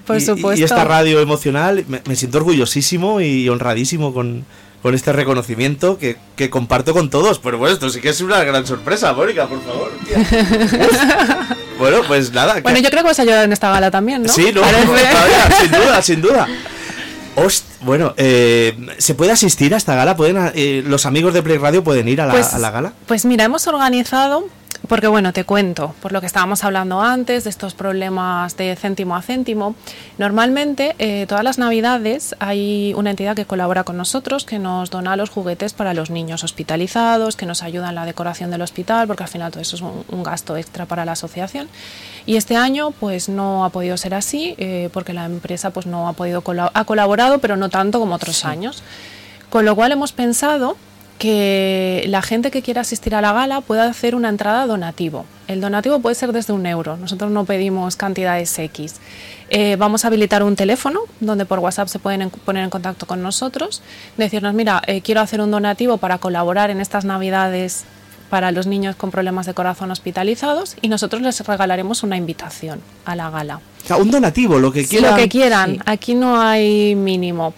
y, 0.09 0.63
esta 0.63 0.83
radio 0.83 1.19
emocional. 1.19 1.85
Me, 1.87 2.15
siento 2.15 2.39
orgullosísimo 2.39 3.21
y 3.21 3.49
honradísimo 3.49 4.13
con, 4.13 4.45
con 4.81 4.93
este 4.93 5.13
reconocimiento 5.13 5.97
que, 5.97 6.17
que, 6.35 6.49
comparto 6.49 6.93
con 6.93 7.09
todos. 7.09 7.39
Pero 7.39 7.57
bueno, 7.57 7.73
esto 7.73 7.89
sí 7.89 8.01
que 8.01 8.09
es 8.09 8.21
una 8.21 8.43
gran 8.43 8.67
sorpresa, 8.67 9.13
Mónica, 9.13 9.47
por 9.47 9.61
favor. 9.63 9.91
bueno, 11.79 12.01
pues 12.07 12.31
nada. 12.33 12.59
Bueno, 12.61 12.79
yo 12.79 12.89
creo 12.89 13.01
que 13.01 13.09
vas 13.09 13.19
a 13.19 13.21
ayudar 13.21 13.45
en 13.45 13.53
esta 13.53 13.69
gala 13.71 13.89
también, 13.89 14.23
¿no? 14.23 14.29
Sí, 14.29 14.51
no, 14.53 14.61
sin 15.61 15.71
duda, 15.71 16.01
sin 16.01 16.21
duda. 16.21 16.47
bueno, 17.81 18.13
eh, 18.17 18.75
¿se 18.97 19.15
puede 19.15 19.31
asistir 19.31 19.73
a 19.73 19.77
esta 19.77 19.95
gala? 19.95 20.17
¿Pueden, 20.17 20.51
eh, 20.53 20.83
¿Los 20.85 21.05
amigos 21.05 21.33
de 21.33 21.41
Play 21.41 21.57
Radio 21.57 21.81
pueden 21.81 22.09
ir 22.09 22.19
a 22.19 22.25
la, 22.25 22.33
pues, 22.33 22.53
a 22.53 22.59
la 22.59 22.71
gala? 22.71 22.93
Pues 23.07 23.23
mira, 23.23 23.45
hemos 23.45 23.65
organizado 23.67 24.47
porque 24.87 25.07
bueno, 25.07 25.31
te 25.31 25.45
cuento, 25.45 25.95
por 26.01 26.11
lo 26.11 26.19
que 26.19 26.27
estábamos 26.27 26.63
hablando 26.63 27.01
antes, 27.01 27.45
de 27.45 27.49
estos 27.49 27.73
problemas 27.73 28.57
de 28.57 28.75
céntimo 28.75 29.15
a 29.15 29.21
céntimo, 29.21 29.75
normalmente 30.17 30.95
eh, 30.99 31.25
todas 31.27 31.43
las 31.43 31.57
navidades 31.57 32.35
hay 32.39 32.93
una 32.97 33.11
entidad 33.11 33.35
que 33.35 33.45
colabora 33.45 33.85
con 33.85 33.95
nosotros, 33.95 34.43
que 34.43 34.59
nos 34.59 34.89
dona 34.89 35.15
los 35.15 35.29
juguetes 35.29 35.73
para 35.73 35.93
los 35.93 36.09
niños 36.09 36.43
hospitalizados, 36.43 37.37
que 37.37 37.45
nos 37.45 37.63
ayuda 37.63 37.89
en 37.89 37.95
la 37.95 38.05
decoración 38.05 38.51
del 38.51 38.61
hospital, 38.61 39.07
porque 39.07 39.23
al 39.23 39.29
final 39.29 39.51
todo 39.51 39.61
eso 39.61 39.77
es 39.77 39.81
un, 39.81 40.23
gasto 40.23 40.57
extra 40.57 40.85
para 40.85 41.05
la 41.05 41.13
asociación. 41.13 41.69
Y 42.25 42.35
este 42.35 42.55
año 42.55 42.91
pues 42.91 43.29
no 43.29 43.65
ha 43.65 43.69
podido 43.69 43.97
ser 43.97 44.13
así, 44.13 44.55
eh, 44.57 44.89
porque 44.93 45.13
la 45.13 45.25
empresa 45.25 45.71
pues 45.71 45.85
no 45.85 46.07
ha 46.07 46.13
podido, 46.13 46.43
ha 46.73 46.85
colaborado, 46.85 47.39
pero 47.39 47.55
no 47.57 47.69
tanto 47.69 47.99
como 47.99 48.15
otros 48.15 48.45
años. 48.45 48.83
Con 49.49 49.65
lo 49.65 49.75
cual 49.75 49.91
hemos 49.91 50.13
pensado 50.13 50.77
que 51.17 52.03
la 52.07 52.21
gente 52.21 52.51
que 52.51 52.61
quiera 52.61 52.81
asistir 52.81 53.15
a 53.15 53.21
la 53.21 53.33
gala 53.33 53.61
pueda 53.61 53.85
hacer 53.85 54.15
una 54.15 54.29
entrada 54.29 54.65
donativo. 54.65 55.25
El 55.47 55.61
donativo 55.61 55.99
puede 55.99 56.15
ser 56.15 56.31
desde 56.31 56.53
un 56.53 56.65
euro, 56.65 56.97
nosotros 56.97 57.31
no 57.31 57.45
pedimos 57.45 57.95
cantidades 57.95 58.57
X. 58.57 58.95
Eh, 59.49 59.75
vamos 59.77 60.03
a 60.03 60.07
habilitar 60.07 60.41
un 60.43 60.55
teléfono 60.55 61.01
donde 61.19 61.45
por 61.45 61.59
WhatsApp 61.59 61.87
se 61.87 61.99
pueden 61.99 62.29
poner 62.29 62.63
en 62.63 62.69
contacto 62.69 63.05
con 63.05 63.21
nosotros, 63.21 63.81
decirnos, 64.17 64.53
mira, 64.53 64.81
eh, 64.87 65.01
quiero 65.01 65.21
hacer 65.21 65.41
un 65.41 65.51
donativo 65.51 65.97
para 65.97 66.17
colaborar 66.17 66.69
en 66.69 66.81
estas 66.81 67.05
navidades 67.05 67.85
para 68.29 68.51
los 68.51 68.65
niños 68.65 68.95
con 68.95 69.11
problemas 69.11 69.45
de 69.45 69.53
corazón 69.53 69.91
hospitalizados 69.91 70.75
y 70.81 70.87
nosotros 70.87 71.21
les 71.21 71.39
regalaremos 71.45 72.01
una 72.01 72.17
invitación 72.17 72.81
a 73.05 73.15
la 73.15 73.29
gala. 73.29 73.59
un 73.99 74.09
donativo, 74.09 74.57
lo 74.57 74.71
que 74.71 74.87
quieran. 74.87 75.11
lo 75.11 75.17
que 75.17 75.29
quieran, 75.29 75.83
aquí 75.85 76.15
no 76.15 76.41
hay 76.41 76.95
mínimo. 76.95 77.53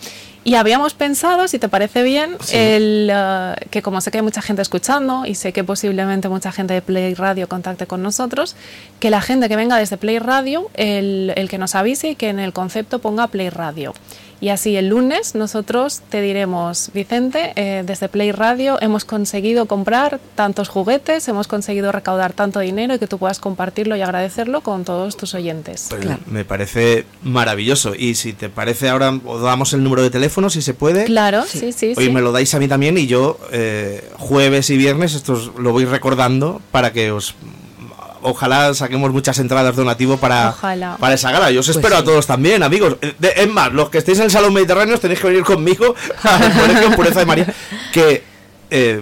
Y 0.47 0.53
habíamos 0.53 0.93
pensado, 0.93 1.47
si 1.47 1.57
te 1.57 1.69
parece 1.69 2.03
bien, 2.03 2.37
el, 2.53 3.09
eh, 3.11 3.55
que 3.71 3.81
como 3.81 3.99
sé 3.99 4.11
que 4.11 4.19
hay 4.19 4.21
mucha 4.21 4.43
gente 4.43 4.61
escuchando 4.61 5.25
y 5.25 5.33
sé 5.33 5.53
que 5.53 5.63
posiblemente 5.63 6.29
mucha 6.29 6.51
gente 6.51 6.75
de 6.75 6.83
Play 6.83 7.15
Radio 7.15 7.49
contacte 7.49 7.87
con 7.87 8.03
nosotros, 8.03 8.55
que 8.99 9.09
la 9.09 9.21
gente 9.21 9.49
que 9.49 9.55
venga 9.55 9.75
desde 9.77 9.97
Play 9.97 10.19
Radio, 10.19 10.69
el, 10.75 11.33
el 11.35 11.49
que 11.49 11.57
nos 11.57 11.73
avise 11.73 12.09
y 12.09 12.15
que 12.15 12.29
en 12.29 12.37
el 12.37 12.53
concepto 12.53 12.99
ponga 12.99 13.25
Play 13.25 13.49
Radio. 13.49 13.95
Y 14.41 14.49
así 14.49 14.75
el 14.75 14.89
lunes 14.89 15.35
nosotros 15.35 16.01
te 16.09 16.21
diremos, 16.21 16.91
Vicente, 16.93 17.53
eh, 17.55 17.83
desde 17.85 18.09
Play 18.09 18.31
Radio 18.31 18.77
hemos 18.81 19.05
conseguido 19.05 19.65
comprar 19.65 20.19
tantos 20.35 20.69
juguetes, 20.69 21.27
hemos 21.27 21.47
conseguido 21.47 21.91
recaudar 21.91 22.33
tanto 22.33 22.59
dinero 22.59 22.95
y 22.95 22.99
que 22.99 23.07
tú 23.07 23.17
puedas 23.17 23.39
compartirlo 23.39 23.95
y 23.95 24.01
agradecerlo 24.01 24.61
con 24.61 24.83
todos 24.83 25.17
tus 25.17 25.33
oyentes. 25.33 25.87
Pues 25.89 26.05
Me 26.27 26.45
parece 26.45 27.05
maravilloso. 27.23 27.95
Y 27.95 28.15
si 28.15 28.33
te 28.33 28.49
parece 28.49 28.89
ahora, 28.89 29.17
os 29.25 29.41
damos 29.41 29.73
el 29.73 29.83
número 29.83 30.03
de 30.03 30.09
teléfono 30.09 30.49
si 30.49 30.61
se 30.61 30.73
puede. 30.73 31.05
Claro, 31.05 31.43
sí, 31.47 31.71
sí. 31.71 31.93
Hoy 31.95 32.09
me 32.09 32.21
lo 32.21 32.31
dais 32.31 32.53
a 32.53 32.59
mí 32.59 32.67
también 32.67 32.97
y 32.97 33.07
yo 33.07 33.39
eh, 33.51 34.07
jueves 34.17 34.69
y 34.69 34.77
viernes 34.77 35.13
esto 35.13 35.53
lo 35.57 35.71
voy 35.71 35.85
recordando 35.85 36.61
para 36.71 36.91
que 36.91 37.11
os 37.11 37.35
ojalá 38.25 38.73
saquemos 38.73 39.11
muchas 39.11 39.39
entradas 39.39 39.75
donativo 39.75 40.17
para, 40.17 40.55
para 40.99 41.13
esa 41.13 41.31
gala. 41.31 41.51
Yo 41.51 41.61
os 41.61 41.67
pues 41.67 41.77
espero 41.77 41.97
a 41.97 42.03
todos 42.03 42.27
también, 42.27 42.63
amigos. 42.63 42.97
Eh, 43.01 43.13
es 43.35 43.47
más, 43.49 43.71
los 43.71 43.89
que 43.89 43.99
estéis 43.99 44.19
en 44.19 44.25
el 44.25 44.31
Salón 44.31 44.53
Mediterráneo 44.53 44.99
tenéis 44.99 45.19
que 45.19 45.27
venir 45.27 45.43
conmigo 45.43 45.95
al 46.23 46.53
Colegio 46.59 46.95
Pureza 46.95 47.19
de 47.19 47.25
María, 47.25 47.53
que... 47.93 48.23
Eh, 48.69 49.01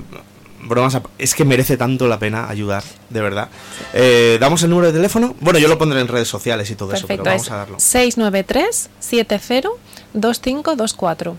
bromas, 0.66 0.98
es 1.18 1.36
que 1.36 1.46
merece 1.46 1.78
tanto 1.78 2.08
la 2.08 2.20
pena 2.20 2.50
ayudar, 2.50 2.84
de 3.10 3.22
verdad. 3.22 3.50
Eh, 3.94 4.38
¿Damos 4.40 4.64
el 4.64 4.70
número 4.70 4.88
de 4.88 4.94
teléfono? 4.94 5.36
Bueno, 5.40 5.60
yo 5.60 5.68
lo 5.68 5.78
pondré 5.78 6.00
en 6.00 6.08
redes 6.08 6.28
sociales 6.28 6.70
y 6.70 6.76
todo 6.76 6.94
eso, 6.94 7.06
pero 7.08 7.24
vamos 7.24 7.52
a 7.52 7.58
darlo. 7.58 7.80
693 7.80 8.90
70 9.00 9.70
2524. 10.14 11.36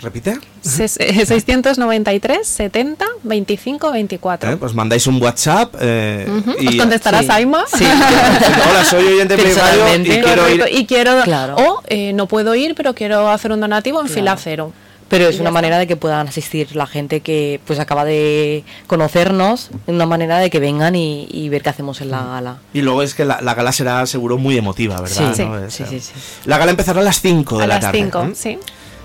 ¿Repite? 0.00 0.38
693 0.62 2.46
70 2.46 3.04
25 3.22 3.92
24. 3.92 4.58
pues 4.58 4.74
mandáis 4.74 5.06
un 5.06 5.20
WhatsApp. 5.20 5.74
Eh, 5.80 6.26
y, 6.60 6.68
¿Os 6.68 6.76
contestará 6.76 7.22
Saima? 7.22 7.64
Sí. 7.66 7.84
Hola, 7.84 8.84
soy 8.84 9.04
oyente 9.06 9.36
Radio 9.56 9.96
y 9.98 10.06
quiero 10.22 10.48
ir. 10.48 10.64
Y 10.70 10.86
quiero, 10.86 11.22
O 11.56 11.82
eh, 11.88 12.12
no 12.12 12.26
puedo 12.26 12.54
ir, 12.54 12.74
pero 12.74 12.94
quiero 12.94 13.28
hacer 13.30 13.52
un 13.52 13.60
donativo 13.60 14.00
en 14.00 14.08
fila 14.08 14.36
cero. 14.36 14.72
Pero 15.08 15.28
es 15.28 15.38
una 15.38 15.52
manera 15.52 15.78
de 15.78 15.86
que 15.86 15.94
puedan 15.94 16.26
asistir 16.26 16.74
la 16.74 16.86
gente 16.86 17.20
que 17.20 17.60
pues 17.64 17.78
acaba 17.78 18.04
de 18.04 18.64
conocernos, 18.88 19.70
una 19.86 20.04
manera 20.04 20.38
de 20.38 20.50
que 20.50 20.58
vengan 20.58 20.96
y, 20.96 21.48
ver 21.48 21.62
qué 21.62 21.68
hacemos 21.68 22.00
en 22.00 22.10
la 22.10 22.24
gala. 22.24 22.58
Y 22.72 22.82
luego 22.82 23.02
es 23.02 23.14
que 23.14 23.24
la, 23.24 23.40
gala 23.40 23.70
será 23.70 24.04
seguro 24.06 24.36
muy 24.36 24.58
emotiva, 24.58 25.00
¿verdad? 25.00 25.68
Sí, 25.68 25.84
sí, 25.84 26.00
sí, 26.00 26.12
La 26.44 26.58
gala 26.58 26.72
empezará 26.72 27.00
a 27.00 27.04
las 27.04 27.20
5 27.20 27.58
de 27.58 27.66
la 27.68 27.78
tarde. 27.78 28.00
A 28.00 28.04
las 28.04 28.12
5, 28.12 28.30
sí. 28.34 28.58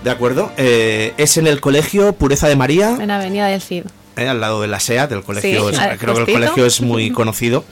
De 0.04 0.10
acuerdo. 0.10 0.52
Eh, 0.58 1.14
es 1.18 1.38
en 1.38 1.48
el 1.48 1.62
colegio 1.62 2.14
Pureza 2.14 2.48
de 2.48 2.56
María. 2.56 2.98
En 3.00 3.08
la 3.08 3.18
Avenida 3.18 3.48
del 3.48 3.62
Cid. 3.62 3.84
Eh, 4.18 4.28
al 4.28 4.42
lado 4.42 4.62
de 4.62 4.68
la 4.68 4.80
SEA, 4.80 5.08
del 5.08 5.24
colegio. 5.24 5.70
creo 6.00 6.14
que 6.16 6.22
el 6.22 6.34
colegio 6.34 6.66
es 6.66 6.82
muy 6.82 7.12
conocido. 7.14 7.64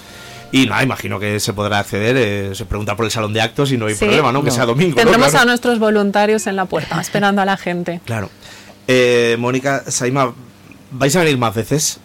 Y 0.52 0.65
no, 0.65 0.82
imagino 0.82 1.20
que 1.20 1.39
se 1.39 1.54
podrá 1.54 1.78
acceder, 1.78 2.18
eh, 2.18 2.56
se 2.56 2.65
pregunta 2.65 2.96
por 2.96 3.06
el 3.06 3.12
salón 3.12 3.34
de 3.34 3.42
actos 3.42 3.72
y 3.72 3.78
no 3.78 3.86
hay 3.86 3.94
problema, 3.94 4.32
¿no? 4.32 4.44
Que 4.44 4.50
sea 4.50 4.65
domingo. 4.65 4.96
Tendremos 4.96 5.36
a 5.36 5.46
nuestros 5.46 5.78
voluntarios 5.78 6.48
en 6.48 6.56
la 6.56 6.65
puerta, 6.65 7.00
esperando 7.00 7.42
a 7.42 7.46
la 7.46 7.58
gente. 7.58 8.02
Claro. 8.06 8.30
Mónica, 9.38 9.84
Saima, 9.88 10.34
¿vais 10.92 11.15
a 11.15 11.20
venir 11.20 11.38
más 11.38 11.54
veces? 11.54 12.00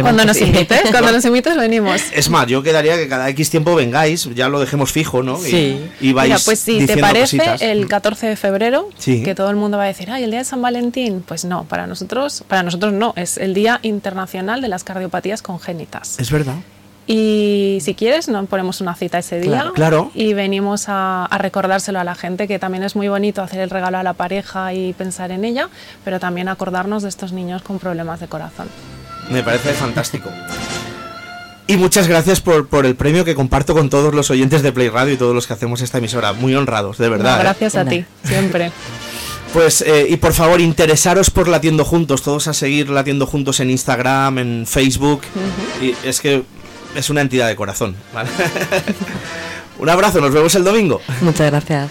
Cuando 0.00 0.24
nos 0.24 0.40
invites, 0.40 0.82
cuando 0.90 1.12
nos 1.12 1.24
invites 1.24 1.56
venimos. 1.56 2.02
Es 2.14 2.30
más, 2.30 2.46
yo 2.46 2.62
quedaría 2.62 2.96
que 2.96 3.08
cada 3.08 3.28
X 3.30 3.50
tiempo 3.50 3.74
vengáis, 3.74 4.28
ya 4.34 4.48
lo 4.48 4.60
dejemos 4.60 4.92
fijo, 4.92 5.22
¿no? 5.22 5.38
Sí. 5.38 5.80
Y, 6.00 6.12
vais 6.12 6.28
Mira, 6.28 6.40
pues 6.44 6.58
si 6.58 6.86
te 6.86 6.96
parece, 6.96 7.40
el 7.60 7.88
14 7.88 8.26
de 8.28 8.36
febrero, 8.36 8.88
que 9.04 9.34
todo 9.34 9.50
el 9.50 9.56
mundo 9.56 9.78
va 9.78 9.84
a 9.84 9.88
decir, 9.88 10.10
ay, 10.10 10.24
el 10.24 10.30
día 10.30 10.40
de 10.40 10.44
San 10.44 10.62
Valentín, 10.62 11.22
pues 11.26 11.44
no, 11.44 11.64
para 11.64 11.86
nosotros, 11.86 12.44
para 12.48 12.62
nosotros 12.62 12.92
no, 12.92 13.12
es 13.16 13.38
el 13.38 13.54
Día 13.54 13.80
Internacional 13.82 14.60
de 14.60 14.68
las 14.68 14.84
Cardiopatías 14.84 15.42
Congénitas. 15.42 16.18
Es 16.18 16.30
verdad. 16.30 16.56
Y 17.06 17.78
si 17.82 17.94
quieres, 17.94 18.28
nos 18.28 18.48
ponemos 18.48 18.80
una 18.80 18.94
cita 18.94 19.18
ese 19.18 19.38
día 19.38 19.72
claro, 19.74 20.10
y 20.14 20.32
venimos 20.32 20.88
a, 20.88 21.26
a, 21.26 21.36
recordárselo 21.36 22.00
a 22.00 22.04
la 22.04 22.14
gente, 22.14 22.48
que 22.48 22.58
también 22.58 22.82
es 22.82 22.96
muy 22.96 23.08
bonito 23.08 23.42
hacer 23.42 23.60
el 23.60 23.68
regalo 23.68 23.98
a 23.98 24.02
la 24.02 24.14
pareja 24.14 24.72
y 24.72 24.94
pensar 24.94 25.30
en 25.30 25.44
ella, 25.44 25.68
pero 26.02 26.18
también 26.18 26.48
acordarnos 26.48 27.02
de 27.02 27.10
estos 27.10 27.32
niños 27.32 27.60
con 27.60 27.78
problemas 27.78 28.20
de 28.20 28.28
corazón. 28.28 28.68
Me 29.30 29.42
parece 29.42 29.72
fantástico. 29.72 30.30
Y 31.66 31.76
muchas 31.76 32.08
gracias 32.08 32.40
por, 32.40 32.68
por, 32.68 32.84
el 32.84 32.94
premio 32.94 33.24
que 33.24 33.34
comparto 33.34 33.72
con 33.72 33.88
todos 33.88 34.14
los 34.14 34.30
oyentes 34.30 34.62
de 34.62 34.70
Play 34.70 34.90
Radio 34.90 35.14
y 35.14 35.16
todos 35.16 35.34
los 35.34 35.46
que 35.46 35.54
hacemos 35.54 35.80
esta 35.80 35.98
emisora. 35.98 36.34
Muy 36.34 36.54
honrados, 36.54 36.98
de 36.98 37.08
verdad. 37.08 37.38
¿eh? 37.38 37.42
gracias 37.42 37.76
a 37.76 37.86
ti, 37.86 38.04
siempre. 38.22 38.70
Pues, 39.54 39.80
eh, 39.82 40.08
y 40.10 40.16
por 40.16 40.34
favor, 40.34 40.60
interesaros 40.60 41.30
por 41.30 41.48
Latiendo 41.48 41.84
Juntos, 41.84 42.22
todos 42.22 42.48
a 42.48 42.54
seguir 42.54 42.90
Latiendo 42.90 43.26
Juntos 43.26 43.60
en 43.60 43.70
Instagram, 43.70 44.38
en 44.38 44.66
Facebook. 44.66 45.22
Y 45.80 45.94
es 46.06 46.20
que 46.20 46.42
es 46.94 47.08
una 47.08 47.22
entidad 47.22 47.48
de 47.48 47.56
corazón. 47.56 47.96
Un 49.78 49.88
abrazo, 49.88 50.20
nos 50.20 50.32
vemos 50.32 50.54
el 50.54 50.64
domingo. 50.64 51.00
Muchas 51.20 51.50
gracias. 51.50 51.90